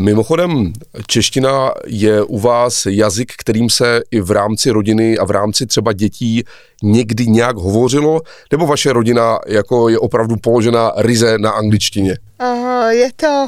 Mimochodem, 0.03 0.73
čeština 1.07 1.71
je 1.87 2.23
u 2.23 2.39
vás 2.39 2.85
jazyk, 2.85 3.33
kterým 3.37 3.69
se 3.69 4.01
i 4.11 4.21
v 4.21 4.31
rámci 4.31 4.71
rodiny 4.71 5.17
a 5.17 5.25
v 5.25 5.31
rámci 5.31 5.65
třeba 5.65 5.93
dětí 5.93 6.43
někdy 6.83 7.27
nějak 7.27 7.55
hovořilo, 7.55 8.21
nebo 8.51 8.67
vaše 8.67 8.93
rodina 8.93 9.39
jako 9.47 9.89
je 9.89 9.99
opravdu 9.99 10.35
položena 10.35 10.91
ryze 10.97 11.37
na 11.37 11.51
angličtině? 11.51 12.17
Uh, 12.41 12.87
je 12.87 13.09
to 13.15 13.47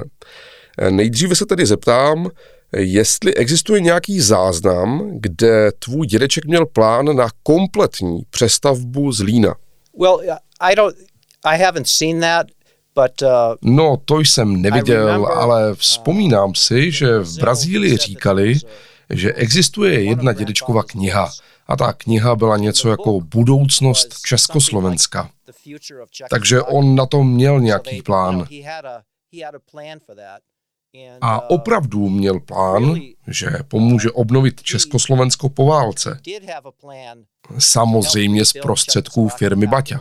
Nejdříve 0.90 1.34
se 1.34 1.46
tedy 1.46 1.66
zeptám, 1.66 2.28
jestli 2.76 3.34
existuje 3.34 3.80
nějaký 3.80 4.20
záznam, 4.20 5.10
kde 5.12 5.72
tvůj 5.78 6.06
dědeček 6.06 6.44
měl 6.44 6.66
plán 6.66 7.16
na 7.16 7.28
kompletní 7.42 8.22
přestavbu 8.30 9.12
Zlína. 9.12 9.54
Well, 10.00 10.20
I 10.60 10.74
don't, 10.74 10.96
I 11.44 11.58
haven't 11.58 11.88
seen 11.88 12.20
that, 12.20 12.46
No, 13.62 13.96
to 14.04 14.20
jsem 14.20 14.62
neviděl, 14.62 15.26
ale 15.26 15.74
vzpomínám 15.74 16.54
si, 16.54 16.92
že 16.92 17.18
v 17.18 17.38
Brazílii 17.38 17.96
říkali, 17.96 18.54
že 19.10 19.32
existuje 19.32 20.02
jedna 20.04 20.32
dědečkova 20.32 20.82
kniha. 20.82 21.30
A 21.66 21.76
ta 21.76 21.92
kniha 21.92 22.36
byla 22.36 22.56
něco 22.56 22.88
jako 22.88 23.20
budoucnost 23.20 24.14
Československa. 24.26 25.30
Takže 26.30 26.62
on 26.62 26.94
na 26.94 27.06
to 27.06 27.24
měl 27.24 27.60
nějaký 27.60 28.02
plán. 28.02 28.46
A 31.20 31.50
opravdu 31.50 32.08
měl 32.08 32.40
plán, 32.40 33.00
že 33.26 33.50
pomůže 33.68 34.10
obnovit 34.10 34.62
Československo 34.62 35.48
po 35.48 35.66
válce. 35.66 36.20
Samozřejmě 37.58 38.44
z 38.44 38.52
prostředků 38.52 39.28
firmy 39.28 39.66
Baťa. 39.66 40.00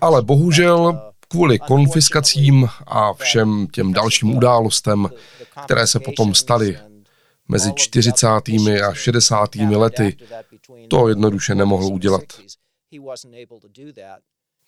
Ale 0.00 0.22
bohužel 0.22 1.12
kvůli 1.28 1.58
konfiskacím 1.58 2.68
a 2.86 3.12
všem 3.12 3.66
těm 3.72 3.92
dalším 3.92 4.36
událostem, 4.36 5.08
které 5.64 5.86
se 5.86 6.00
potom 6.00 6.34
staly 6.34 6.78
mezi 7.48 7.72
40. 7.74 8.26
a 8.88 8.94
60. 8.94 9.54
lety, 9.54 10.16
to 10.88 11.08
jednoduše 11.08 11.54
nemohl 11.54 11.84
udělat. 11.84 12.22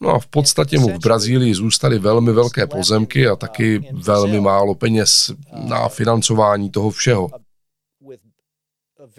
No 0.01 0.11
a 0.11 0.19
v 0.19 0.27
podstatě 0.27 0.79
mu 0.79 0.89
v 0.89 0.99
Brazílii 0.99 1.55
zůstaly 1.55 1.99
velmi 1.99 2.33
velké 2.33 2.67
pozemky 2.67 3.29
a 3.29 3.37
taky 3.37 3.91
velmi 3.93 4.41
málo 4.41 4.75
peněz 4.75 5.33
na 5.53 5.89
financování 5.89 6.71
toho 6.71 6.91
všeho. 6.91 7.31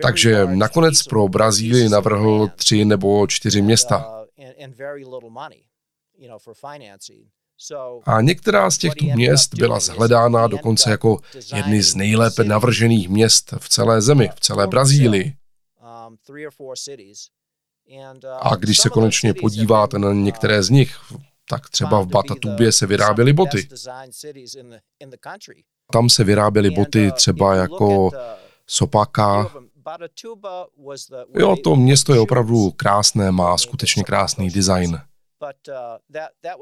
Takže 0.02 0.46
nakonec 0.46 1.04
pro 1.04 1.28
Brazílii 1.28 1.90
navrhl 1.90 2.50
tři 2.56 2.86
nebo 2.86 3.28
čtyři 3.28 3.62
města. 3.62 4.15
A 8.06 8.22
některá 8.22 8.72
z 8.72 8.78
těchto 8.78 9.06
měst 9.06 9.56
byla 9.56 9.80
zhledána 9.80 10.48
dokonce 10.48 10.92
jako 10.92 11.20
jedny 11.56 11.84
z 11.84 11.96
nejlépe 11.96 12.44
navržených 12.44 13.10
měst 13.10 13.54
v 13.58 13.70
celé 13.70 14.02
zemi, 14.02 14.30
v 14.36 14.40
celé 14.40 14.68
Brazílii. 14.68 15.34
A 18.40 18.56
když 18.56 18.78
se 18.78 18.90
konečně 18.90 19.34
podíváte 19.34 20.00
na 20.00 20.14
některé 20.14 20.64
z 20.64 20.70
nich, 20.70 20.96
tak 21.50 21.70
třeba 21.70 22.02
v 22.02 22.08
Batatubě 22.08 22.72
se 22.72 22.86
vyráběly 22.86 23.34
boty. 23.34 23.68
Tam 25.92 26.10
se 26.10 26.24
vyráběly 26.24 26.70
boty 26.70 27.12
třeba 27.12 27.56
jako 27.56 28.12
Sopaka. 28.68 29.52
Jo, 31.40 31.56
to 31.64 31.76
město 31.76 32.14
je 32.14 32.20
opravdu 32.20 32.72
krásné, 32.72 33.32
má 33.32 33.58
skutečně 33.58 34.04
krásný 34.04 34.50
design. 34.50 35.00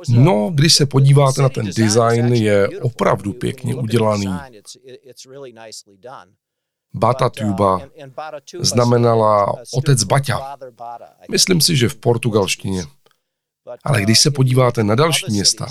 No, 0.09 0.51
když 0.53 0.75
se 0.75 0.85
podíváte 0.85 1.41
na 1.41 1.49
ten 1.49 1.65
design, 1.65 2.33
je 2.33 2.79
opravdu 2.79 3.33
pěkně 3.33 3.75
udělaný. 3.75 4.37
Batatuba 6.95 7.81
znamenala 8.59 9.55
otec 9.73 10.03
Baťa. 10.03 10.57
Myslím 11.31 11.61
si, 11.61 11.75
že 11.75 11.89
v 11.89 11.95
portugalštině. 11.95 12.83
Ale 13.83 14.01
když 14.01 14.19
se 14.19 14.31
podíváte 14.31 14.83
na 14.83 14.95
další 14.95 15.25
města 15.31 15.67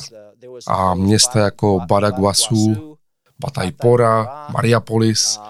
a 0.67 0.95
města 0.95 1.39
jako 1.39 1.81
Badaguasu, 1.89 2.99
Bataipora, 3.39 4.47
Mariapolis, 4.53 5.41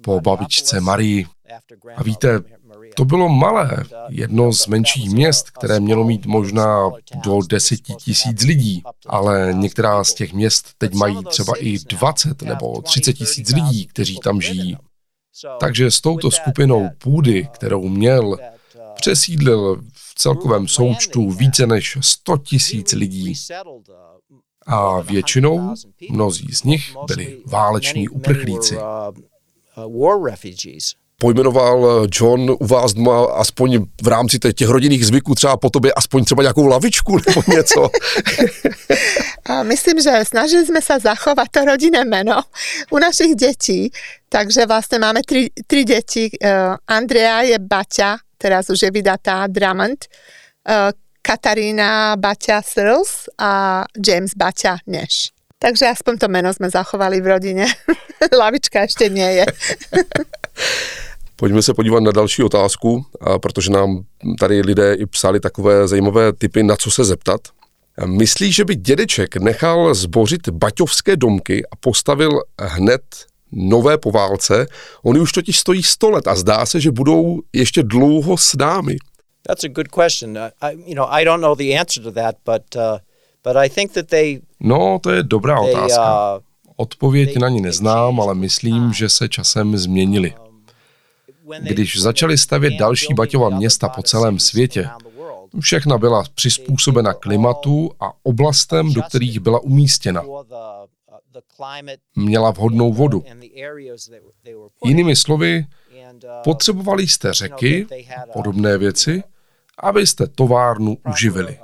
po 0.00 0.20
babičce 0.20 0.80
Marii, 0.80 1.26
a 1.96 2.02
víte, 2.02 2.40
to 2.96 3.04
bylo 3.04 3.28
malé, 3.28 3.84
jedno 4.08 4.52
z 4.52 4.66
menších 4.66 5.10
měst, 5.10 5.50
které 5.50 5.80
mělo 5.80 6.04
mít 6.04 6.26
možná 6.26 6.90
do 7.24 7.38
deseti 7.48 7.94
tisíc 7.94 8.42
lidí, 8.42 8.82
ale 9.06 9.50
některá 9.52 10.04
z 10.04 10.14
těch 10.14 10.32
měst 10.32 10.68
teď 10.78 10.94
mají 10.94 11.24
třeba 11.24 11.52
i 11.58 11.78
20 11.78 12.42
nebo 12.42 12.82
30 12.82 13.12
tisíc 13.12 13.52
lidí, 13.52 13.86
kteří 13.86 14.18
tam 14.18 14.40
žijí. 14.40 14.76
Takže 15.60 15.90
s 15.90 16.00
touto 16.00 16.30
skupinou 16.30 16.90
půdy, 16.98 17.48
kterou 17.52 17.88
měl, 17.88 18.36
přesídlil 18.94 19.82
v 19.92 20.14
celkovém 20.14 20.68
součtu 20.68 21.30
více 21.30 21.66
než 21.66 21.98
100 22.00 22.36
tisíc 22.36 22.92
lidí. 22.92 23.34
A 24.66 25.00
většinou 25.00 25.74
mnozí 26.10 26.52
z 26.52 26.62
nich 26.62 26.96
byli 27.06 27.42
váleční 27.46 28.08
uprchlíci. 28.08 28.76
Pojmenoval 31.20 32.06
John 32.12 32.50
u 32.60 32.66
vás 32.66 32.92
doma 32.94 33.24
aspoň 33.40 33.88
v 34.02 34.08
rámci 34.08 34.38
těch 34.38 34.68
rodinných 34.68 35.06
zvyků 35.06 35.34
třeba 35.34 35.56
po 35.56 35.70
tobě 35.70 35.92
aspoň 35.92 36.24
třeba 36.24 36.42
nějakou 36.42 36.66
lavičku 36.66 37.16
nebo 37.26 37.42
něco? 37.48 37.90
Myslím, 39.62 40.00
že 40.00 40.24
snažili 40.26 40.66
sme 40.66 40.82
sa 40.82 40.98
zachovať 40.98 41.48
to 41.48 41.60
rodinné 41.64 42.04
meno 42.04 42.42
u 42.90 42.98
našich 42.98 43.38
detí, 43.38 43.94
takže 44.28 44.66
vlastne 44.66 44.98
máme 44.98 45.22
tri, 45.22 45.54
tri 45.70 45.86
deti. 45.86 46.28
Andrea 46.90 47.46
je 47.46 47.56
Baťa 47.62 48.26
teraz 48.38 48.70
už 48.70 48.82
je 48.82 48.90
vydatá 48.90 49.46
Drummond, 49.46 50.04
uh, 50.68 50.92
Katarína 51.22 52.16
Baťa 52.16 52.62
Searles 52.62 53.26
a 53.38 53.82
James 54.06 54.30
Baťa 54.36 54.78
Neš. 54.86 55.32
Takže 55.58 55.88
aspoň 55.88 56.18
to 56.18 56.28
meno 56.28 56.54
jsme 56.54 56.70
zachovali 56.70 57.20
v 57.20 57.26
rodině. 57.26 57.66
Lavička 58.38 58.80
ještě 58.80 59.08
nie 59.08 59.32
je. 59.32 59.46
Pojďme 61.36 61.62
se 61.62 61.74
podívat 61.74 62.00
na 62.00 62.12
další 62.12 62.42
otázku, 62.42 63.06
a 63.20 63.38
protože 63.38 63.70
nám 63.70 64.04
tady 64.40 64.60
lidé 64.60 64.94
i 64.94 65.06
psali 65.06 65.40
takové 65.40 65.88
zajímavé 65.88 66.32
typy, 66.32 66.62
na 66.62 66.76
co 66.76 66.90
se 66.90 67.04
zeptat. 67.04 67.40
Myslíš, 68.06 68.54
že 68.54 68.64
by 68.64 68.76
dědeček 68.76 69.36
nechal 69.36 69.94
zbořit 69.94 70.48
baťovské 70.48 71.16
domky 71.16 71.66
a 71.66 71.76
postavil 71.76 72.30
hned 72.60 73.02
nové 73.52 73.98
po 73.98 74.10
válce? 74.10 74.66
Oni 75.02 75.20
už 75.20 75.32
totiž 75.32 75.58
stojí 75.58 75.82
100 75.82 76.10
let 76.10 76.28
a 76.28 76.34
zdá 76.34 76.66
se, 76.66 76.80
že 76.80 76.90
budou 76.90 77.40
ještě 77.52 77.82
dlouho 77.82 78.36
s 78.36 78.56
námi. 78.56 78.96
That's 79.46 79.64
a 79.64 79.68
good 79.68 79.88
question. 79.88 80.38
I, 80.38 80.76
you 80.86 80.94
know, 80.94 81.06
I 81.10 81.24
don't 81.24 81.40
know 81.40 81.54
the 81.54 81.78
answer 81.80 82.02
to 82.02 82.12
that, 82.12 82.36
but 82.44 82.62
uh, 82.76 82.98
but 83.44 83.56
I 83.56 83.68
think 83.68 83.92
that 83.92 84.06
they. 84.06 84.40
No, 84.60 84.98
to 85.02 85.10
je 85.10 85.22
dobrá 85.22 85.60
otázka. 85.60 86.36
Uh, 86.36 86.42
Odpověď 86.76 87.36
na 87.36 87.48
ní 87.48 87.60
neznám, 87.60 88.20
ale 88.20 88.34
myslím, 88.34 88.92
že 88.92 89.08
se 89.08 89.28
časem 89.28 89.76
změnili. 89.76 90.34
Když 91.60 92.00
začali 92.00 92.38
stavět 92.38 92.74
další 92.78 93.14
Baťova 93.14 93.48
města 93.48 93.88
po 93.88 94.02
celém 94.02 94.38
světě, 94.38 94.88
všechna 95.60 95.98
byla 95.98 96.24
přizpůsobena 96.34 97.14
klimatu 97.14 97.90
a 98.00 98.12
oblastem, 98.22 98.92
do 98.92 99.02
kterých 99.02 99.40
byla 99.40 99.60
umístěna. 99.60 100.22
Měla 102.16 102.50
vhodnou 102.50 102.92
vodu. 102.92 103.24
Jinými 104.84 105.16
slovy, 105.16 105.66
potřebovali 106.44 107.08
jste 107.08 107.32
řeky, 107.32 107.86
podobné 108.32 108.78
věci, 108.78 109.22
abyste 109.78 110.26
továrnu 110.26 110.96
uživili. 111.08 111.58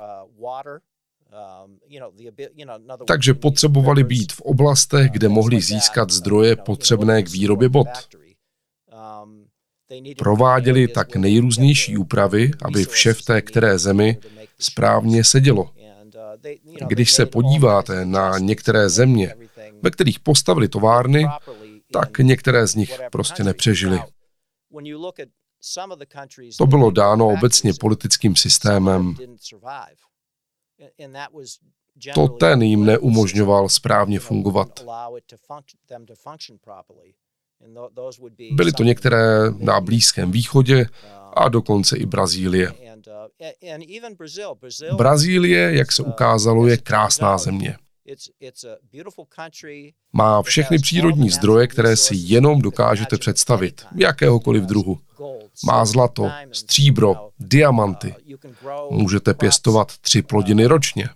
Takže 3.07 3.33
potřebovali 3.33 4.03
být 4.03 4.33
v 4.33 4.41
oblastech, 4.41 5.11
kde 5.11 5.29
mohli 5.29 5.61
získat 5.61 6.09
zdroje 6.09 6.55
potřebné 6.55 7.23
k 7.23 7.29
výrobě 7.29 7.69
bot. 7.69 7.87
Prováděli 10.17 10.87
tak 10.87 11.15
nejrůznější 11.15 11.97
úpravy, 11.97 12.51
aby 12.61 12.85
vše 12.85 13.13
v 13.13 13.21
té 13.21 13.41
které 13.41 13.79
zemi 13.79 14.17
správně 14.59 15.23
sedělo. 15.23 15.71
Když 16.87 17.13
se 17.13 17.25
podíváte 17.25 18.05
na 18.05 18.37
některé 18.37 18.89
země, 18.89 19.35
ve 19.81 19.91
kterých 19.91 20.19
postavili 20.19 20.67
továrny, 20.67 21.25
tak 21.91 22.19
některé 22.19 22.67
z 22.67 22.75
nich 22.75 23.01
prostě 23.11 23.43
nepřežili. 23.43 23.99
To 26.57 26.65
bylo 26.65 26.91
dáno 26.91 27.27
obecně 27.27 27.73
politickým 27.79 28.35
systémem. 28.35 29.15
To 32.13 32.27
ten 32.27 32.61
jim 32.61 32.85
neumožňoval 32.85 33.69
správně 33.69 34.19
fungovat. 34.19 34.85
Byly 38.51 38.71
to 38.71 38.83
některé 38.83 39.51
na 39.57 39.81
Blízkém 39.81 40.31
východě 40.31 40.85
a 41.33 41.49
dokonce 41.49 41.97
i 41.97 42.05
Brazílie. 42.05 42.73
Brazílie, 44.95 45.75
jak 45.75 45.91
se 45.91 46.03
ukázalo, 46.03 46.67
je 46.67 46.77
krásná 46.77 47.37
země. 47.37 47.77
Má 50.13 50.41
všechny 50.41 50.79
přírodní 50.79 51.29
zdroje, 51.29 51.67
které 51.67 51.95
si 51.97 52.15
jenom 52.15 52.61
dokážete 52.61 53.17
představit, 53.17 53.85
jakéhokoliv 53.95 54.63
druhu. 54.63 54.99
Má 55.65 55.85
zlato, 55.85 56.31
stříbro, 56.51 57.29
diamanty. 57.39 58.15
Můžete 58.89 59.33
pěstovat 59.33 59.97
tři 59.97 60.21
plodiny 60.21 60.65
ročně. 60.65 61.09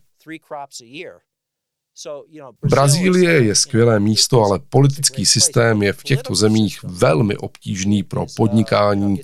Brazílie 2.69 3.43
je 3.43 3.55
skvělé 3.55 3.99
místo, 3.99 4.43
ale 4.43 4.59
politický 4.59 5.25
systém 5.25 5.83
je 5.83 5.93
v 5.93 6.03
těchto 6.03 6.35
zemích 6.35 6.83
velmi 6.83 7.37
obtížný 7.37 8.03
pro 8.03 8.25
podnikání 8.35 9.21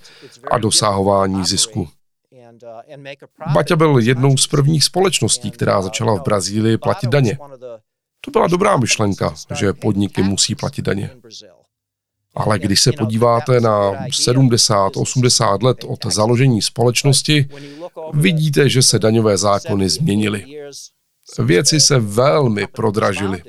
a 0.51 0.57
dosahování 0.57 1.45
zisku. 1.45 1.87
Baťa 3.53 3.75
byl 3.75 3.99
jednou 3.99 4.37
z 4.37 4.47
prvních 4.47 4.83
společností, 4.83 5.51
která 5.51 5.81
začala 5.81 6.15
v 6.15 6.23
Brazílii 6.23 6.77
platit 6.77 7.09
daně. 7.09 7.37
To 8.21 8.31
byla 8.31 8.47
dobrá 8.47 8.77
myšlenka, 8.77 9.33
že 9.55 9.73
podniky 9.73 10.23
musí 10.23 10.55
platit 10.55 10.81
daně. 10.81 11.09
Ale 12.35 12.59
když 12.59 12.81
se 12.81 12.91
podíváte 12.91 13.59
na 13.59 14.07
70-80 14.07 15.63
let 15.63 15.77
od 15.87 16.05
založení 16.05 16.61
společnosti, 16.61 17.49
vidíte, 18.13 18.69
že 18.69 18.81
se 18.81 18.99
daňové 18.99 19.37
zákony 19.37 19.89
změnily. 19.89 20.45
Věci 21.45 21.79
se 21.79 21.99
velmi 21.99 22.67
prodražily. 22.67 23.43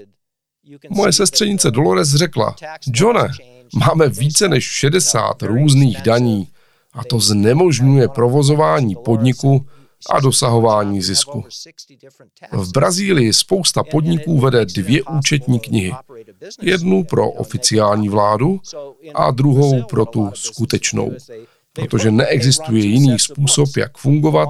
Moje 0.90 1.12
sestřenice 1.12 1.70
Dolores 1.70 2.14
řekla, 2.14 2.54
Johne, 2.94 3.28
máme 3.74 4.08
více 4.08 4.48
než 4.48 4.64
60 4.64 5.42
různých 5.42 6.02
daní 6.02 6.48
a 6.92 7.04
to 7.04 7.20
znemožňuje 7.20 8.08
provozování 8.08 8.94
podniku 9.04 9.66
a 10.10 10.20
dosahování 10.20 11.02
zisku. 11.02 11.44
V 12.52 12.72
Brazílii 12.72 13.32
spousta 13.32 13.82
podniků 13.82 14.40
vede 14.40 14.64
dvě 14.64 15.02
účetní 15.02 15.60
knihy. 15.60 15.92
Jednu 16.62 17.04
pro 17.04 17.30
oficiální 17.30 18.08
vládu 18.08 18.60
a 19.14 19.30
druhou 19.30 19.82
pro 19.82 20.06
tu 20.06 20.30
skutečnou. 20.34 21.12
Protože 21.74 22.10
neexistuje 22.10 22.84
jiný 22.84 23.18
způsob, 23.18 23.76
jak 23.76 23.98
fungovat 23.98 24.48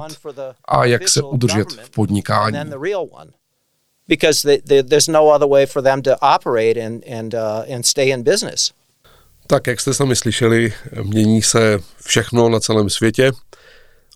a 0.65 0.85
jak 0.85 1.09
se 1.09 1.21
udržet 1.21 1.71
v 1.71 1.89
podnikání. 1.89 2.57
No 2.69 2.77
uh. 2.79 3.23
Tak, 9.47 9.67
jak 9.67 9.81
jste 9.81 9.93
sami 9.93 10.15
slyšeli, 10.15 10.73
mění 11.03 11.41
se 11.41 11.79
všechno 12.03 12.49
na 12.49 12.59
celém 12.59 12.89
světě. 12.89 13.31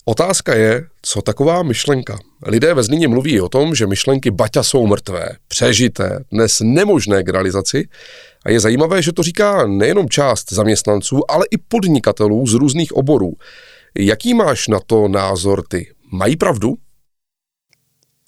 Otázka 0.06 0.56
je, 0.56 0.88
co 1.02 1.22
taková 1.22 1.64
myšlenka. 1.64 2.20
Lidé 2.46 2.74
ve 2.74 2.84
Zlíně 2.84 3.08
mluví 3.08 3.42
o 3.42 3.50
tom, 3.50 3.76
že 3.76 3.88
myšlenky 3.88 4.32
Baťa 4.32 4.64
jsou 4.64 4.88
mrtvé, 4.88 5.30
přežité, 5.48 6.24
dnes 6.32 6.60
nemožné 6.64 7.24
k 7.24 7.30
realizaci. 7.30 7.88
A 8.46 8.50
je 8.50 8.60
zajímavé, 8.60 9.02
že 9.02 9.14
to 9.14 9.24
říká 9.24 9.68
nejenom 9.68 10.10
část 10.10 10.54
zaměstnanců, 10.54 11.32
ale 11.32 11.46
i 11.52 11.58
podnikatelů 11.58 12.48
z 12.48 12.54
různých 12.54 12.94
oborů. 12.94 13.34
Jaký 13.96 14.34
máš 14.34 14.68
na 14.68 14.80
to 14.80 15.08
názor 15.08 15.64
ty? 15.68 15.94
Mají 16.12 16.36
pravdu? 16.36 16.76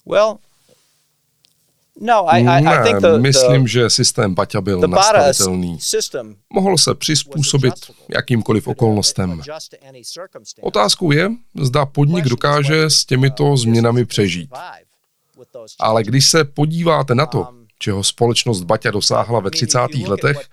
Well, 0.06 0.38
No, 2.00 2.26
I, 2.34 2.40
I, 2.40 2.66
I 2.66 2.82
think 2.82 3.00
the, 3.00 3.18
myslím, 3.18 3.68
že 3.68 3.90
systém 3.90 4.34
Baťa 4.34 4.60
byl 4.60 4.80
nastavitelný. 4.80 5.78
Mohl 6.52 6.78
se 6.78 6.94
přizpůsobit 6.94 7.74
jakýmkoliv 8.14 8.68
okolnostem. 8.68 9.42
Otázkou 10.60 11.12
je, 11.12 11.30
zda 11.60 11.86
podnik 11.86 12.24
dokáže 12.24 12.82
s 12.90 13.04
těmito 13.04 13.56
změnami 13.56 14.04
přežít. 14.04 14.50
Ale 15.80 16.02
když 16.02 16.30
se 16.30 16.44
podíváte 16.44 17.14
na 17.14 17.26
to, 17.26 17.40
um, 17.40 17.66
čeho 17.78 18.04
společnost 18.04 18.62
Baťa 18.62 18.90
dosáhla 18.90 19.40
ve 19.40 19.50
30. 19.50 19.78
letech, 20.08 20.48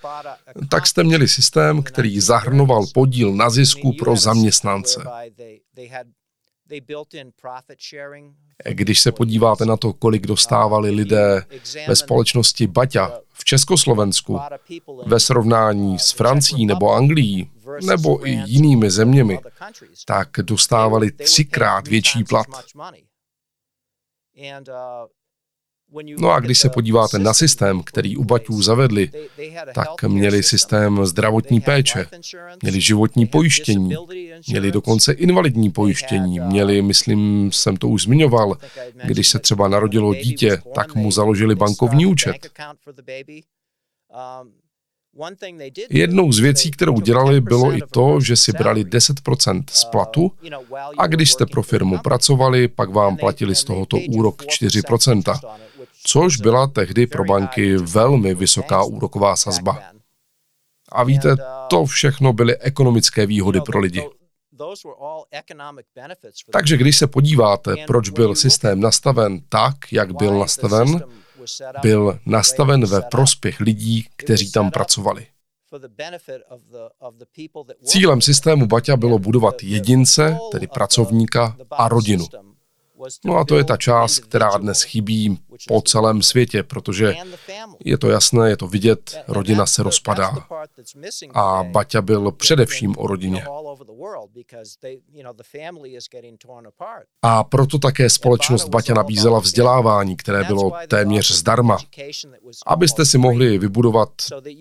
tak 0.70 0.88
jste 0.88 1.04
měli 1.04 1.28
systém, 1.28 1.84
který 1.84 2.20
zahrnoval 2.20 2.86
podíl 2.94 3.36
na 3.36 3.50
zisku 3.50 3.94
pro 3.94 4.16
zaměstnance. 4.16 5.04
Když 8.70 9.00
se 9.00 9.12
podíváte 9.12 9.66
na 9.66 9.78
to, 9.78 9.94
kolik 9.94 10.28
dostávali 10.28 10.92
lidé 10.92 11.46
ve 11.88 11.96
společnosti 11.96 12.68
Baťa 12.68 13.20
v 13.34 13.46
Československu 13.46 14.40
ve 15.06 15.20
srovnání 15.20 16.00
s 16.00 16.12
Francií 16.12 16.66
nebo 16.66 16.92
Anglií 16.92 17.52
nebo 17.86 18.28
i 18.28 18.42
jinými 18.46 18.92
zeměmi, 18.92 19.40
tak 20.06 20.30
dostávali 20.42 21.12
třikrát 21.12 21.88
větší 21.88 22.24
plat. 22.24 22.48
No 26.20 26.32
a 26.32 26.40
když 26.40 26.60
se 26.60 26.70
podíváte 26.70 27.20
na 27.20 27.34
systém, 27.34 27.84
který 27.84 28.18
u 28.18 28.24
Baťů 28.24 28.62
zavedli, 28.62 29.12
tak 29.76 30.04
měli 30.08 30.44
systém 30.44 31.06
zdravotní 31.06 31.62
péče, 31.62 32.06
měli 32.62 32.82
životní 32.82 33.26
pojištění, 33.26 33.96
měli 34.48 34.72
dokonce 34.72 35.12
invalidní 35.12 35.72
pojištění, 35.72 36.40
měli, 36.40 36.82
myslím, 36.82 37.50
jsem 37.54 37.78
to 37.78 37.88
už 37.88 38.04
zmiňoval, 38.04 38.58
když 39.04 39.30
se 39.30 39.40
třeba 39.40 39.68
narodilo 39.68 40.14
dítě, 40.14 40.62
tak 40.76 40.96
mu 40.96 41.12
založili 41.12 41.56
bankovní 41.56 42.06
účet. 42.06 42.36
Jednou 45.90 46.32
z 46.32 46.40
věcí, 46.40 46.72
kterou 46.72 47.02
dělali, 47.02 47.42
bylo 47.42 47.74
i 47.74 47.80
to, 47.92 48.22
že 48.22 48.36
si 48.36 48.52
brali 48.52 48.84
10% 48.84 49.64
z 49.70 49.86
platu 49.86 50.32
a 50.98 51.08
když 51.08 51.32
jste 51.32 51.46
pro 51.46 51.64
firmu 51.64 51.98
pracovali, 51.98 52.68
pak 52.68 52.90
vám 52.90 53.18
platili 53.18 53.56
z 53.56 53.64
tohoto 53.64 53.98
úrok 54.10 54.44
4%, 54.44 55.40
což 56.12 56.38
byla 56.38 56.68
tehdy 56.68 57.08
pro 57.08 57.24
banky 57.24 57.78
velmi 57.78 58.36
vysoká 58.36 58.84
úroková 58.84 59.36
sazba. 59.36 59.84
A 60.92 61.04
víte, 61.04 61.36
to 61.70 61.86
všechno 61.86 62.34
byly 62.34 62.58
ekonomické 62.58 63.26
výhody 63.26 63.62
pro 63.62 63.80
lidi. 63.80 64.10
Takže 66.52 66.78
když 66.78 66.98
se 66.98 67.08
podíváte, 67.08 67.76
proč 67.88 68.10
byl 68.10 68.36
systém 68.36 68.80
nastaven 68.80 69.42
tak, 69.50 69.76
jak 69.92 70.16
byl 70.16 70.40
nastaven, 70.40 71.04
byl 71.82 72.20
nastaven 72.26 72.86
ve 72.86 73.02
prospěch 73.02 73.60
lidí, 73.60 74.08
kteří 74.16 74.52
tam 74.52 74.72
pracovali. 74.72 75.28
Cílem 77.84 78.22
systému 78.22 78.66
Baťa 78.66 78.98
bylo 78.98 79.20
budovat 79.20 79.64
jedince, 79.64 80.38
tedy 80.52 80.68
pracovníka 80.68 81.58
a 81.72 81.88
rodinu. 81.88 82.26
No 83.26 83.38
a 83.38 83.46
to 83.46 83.58
je 83.58 83.64
ta 83.64 83.78
část, 83.78 84.20
která 84.20 84.58
dnes 84.58 84.82
chybí 84.82 85.40
po 85.68 85.82
celém 85.82 86.22
světě, 86.22 86.64
protože 86.64 87.16
je 87.86 87.98
to 87.98 88.10
jasné, 88.10 88.50
je 88.50 88.58
to 88.58 88.68
vidět, 88.68 89.18
rodina 89.28 89.66
se 89.66 89.84
rozpadá. 89.84 90.48
A 91.34 91.64
Baťa 91.64 92.02
byl 92.02 92.32
především 92.32 92.96
o 92.98 93.08
rodině. 93.08 93.46
A 97.22 97.44
proto 97.44 97.80
také 97.80 98.10
společnost 98.10 98.70
Baťa 98.70 98.94
nabízela 98.94 99.40
vzdělávání, 99.40 100.18
které 100.18 100.44
bylo 100.44 100.72
téměř 100.88 101.32
zdarma, 101.32 101.78
abyste 102.68 103.06
si 103.06 103.18
mohli 103.18 103.58
vybudovat 103.58 104.10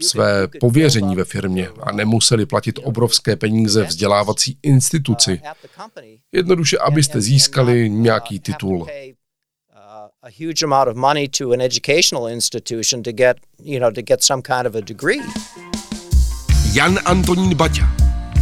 své 0.01 0.49
pověření 0.61 1.17
ve 1.17 1.25
firmě 1.25 1.69
a 1.83 1.93
nemuseli 1.93 2.47
platit 2.47 2.79
obrovské 2.83 3.37
peníze 3.37 3.85
vzdělávací 3.85 4.59
instituci. 4.63 5.41
Jednoduše, 6.33 6.79
abyste 6.79 7.21
získali 7.21 7.91
nějaký 7.91 8.28
titul 8.37 8.87
a 10.23 10.31
huge 10.31 10.63
amount 10.63 10.89
of 10.89 10.97
money 10.97 11.29
to 11.29 11.53
an 11.53 11.61
educational 11.61 12.27
institution 12.27 13.03
to 13.03 13.13
get, 13.13 13.39
you 13.63 13.79
know, 13.81 13.91
to 13.91 14.03
get 14.03 14.23
some 14.23 14.43
kind 14.43 14.67
of 14.67 14.75
a 14.75 14.81
degree. 14.81 15.23
Jan 16.73 16.99
Antonín 17.05 17.55
Baťa, 17.57 17.89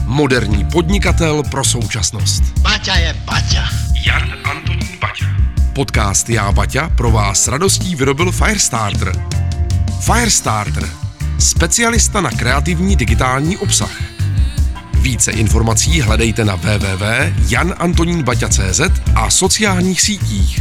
moderní 0.07 0.65
podnikatel 0.65 1.43
pro 1.51 1.65
současnost. 1.65 2.43
Baťa 2.63 2.95
je 2.97 3.15
Baťa. 3.25 3.65
Jan 4.07 4.33
Antonín 4.45 4.99
Baťa. 5.01 5.27
Podcast 5.73 6.29
Já 6.29 6.53
Baťa 6.53 6.89
pro 6.97 7.11
vás 7.11 7.45
s 7.45 7.49
radostí 7.49 7.95
vyrobil 7.95 8.33
Firestarter. 8.33 9.13
Firestarter. 10.01 10.89
Specialista 11.39 12.21
na 12.21 12.31
kreativní 12.31 12.97
digitální 12.97 13.57
obsah. 13.57 14.16
Více 15.07 15.31
informací 15.33 16.01
hledejte 16.01 16.45
na 16.45 16.55
www.janantoninbaťa.cz 16.55 18.81
a 19.15 19.31
sociálních 19.31 20.01
sítích. 20.01 20.61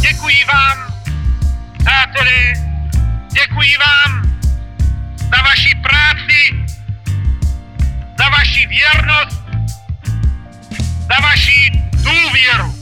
Děkuji 0.00 0.44
vám, 0.52 0.94
přáteli, 1.78 2.52
děkuji 3.32 3.70
vám 3.86 4.22
za 5.18 5.42
vaši 5.42 5.74
práci, 5.82 6.66
za 8.18 8.28
vaši 8.28 8.66
věrnost, 8.66 9.42
za 11.08 11.20
vaši 11.22 11.72
důvěru. 11.92 12.81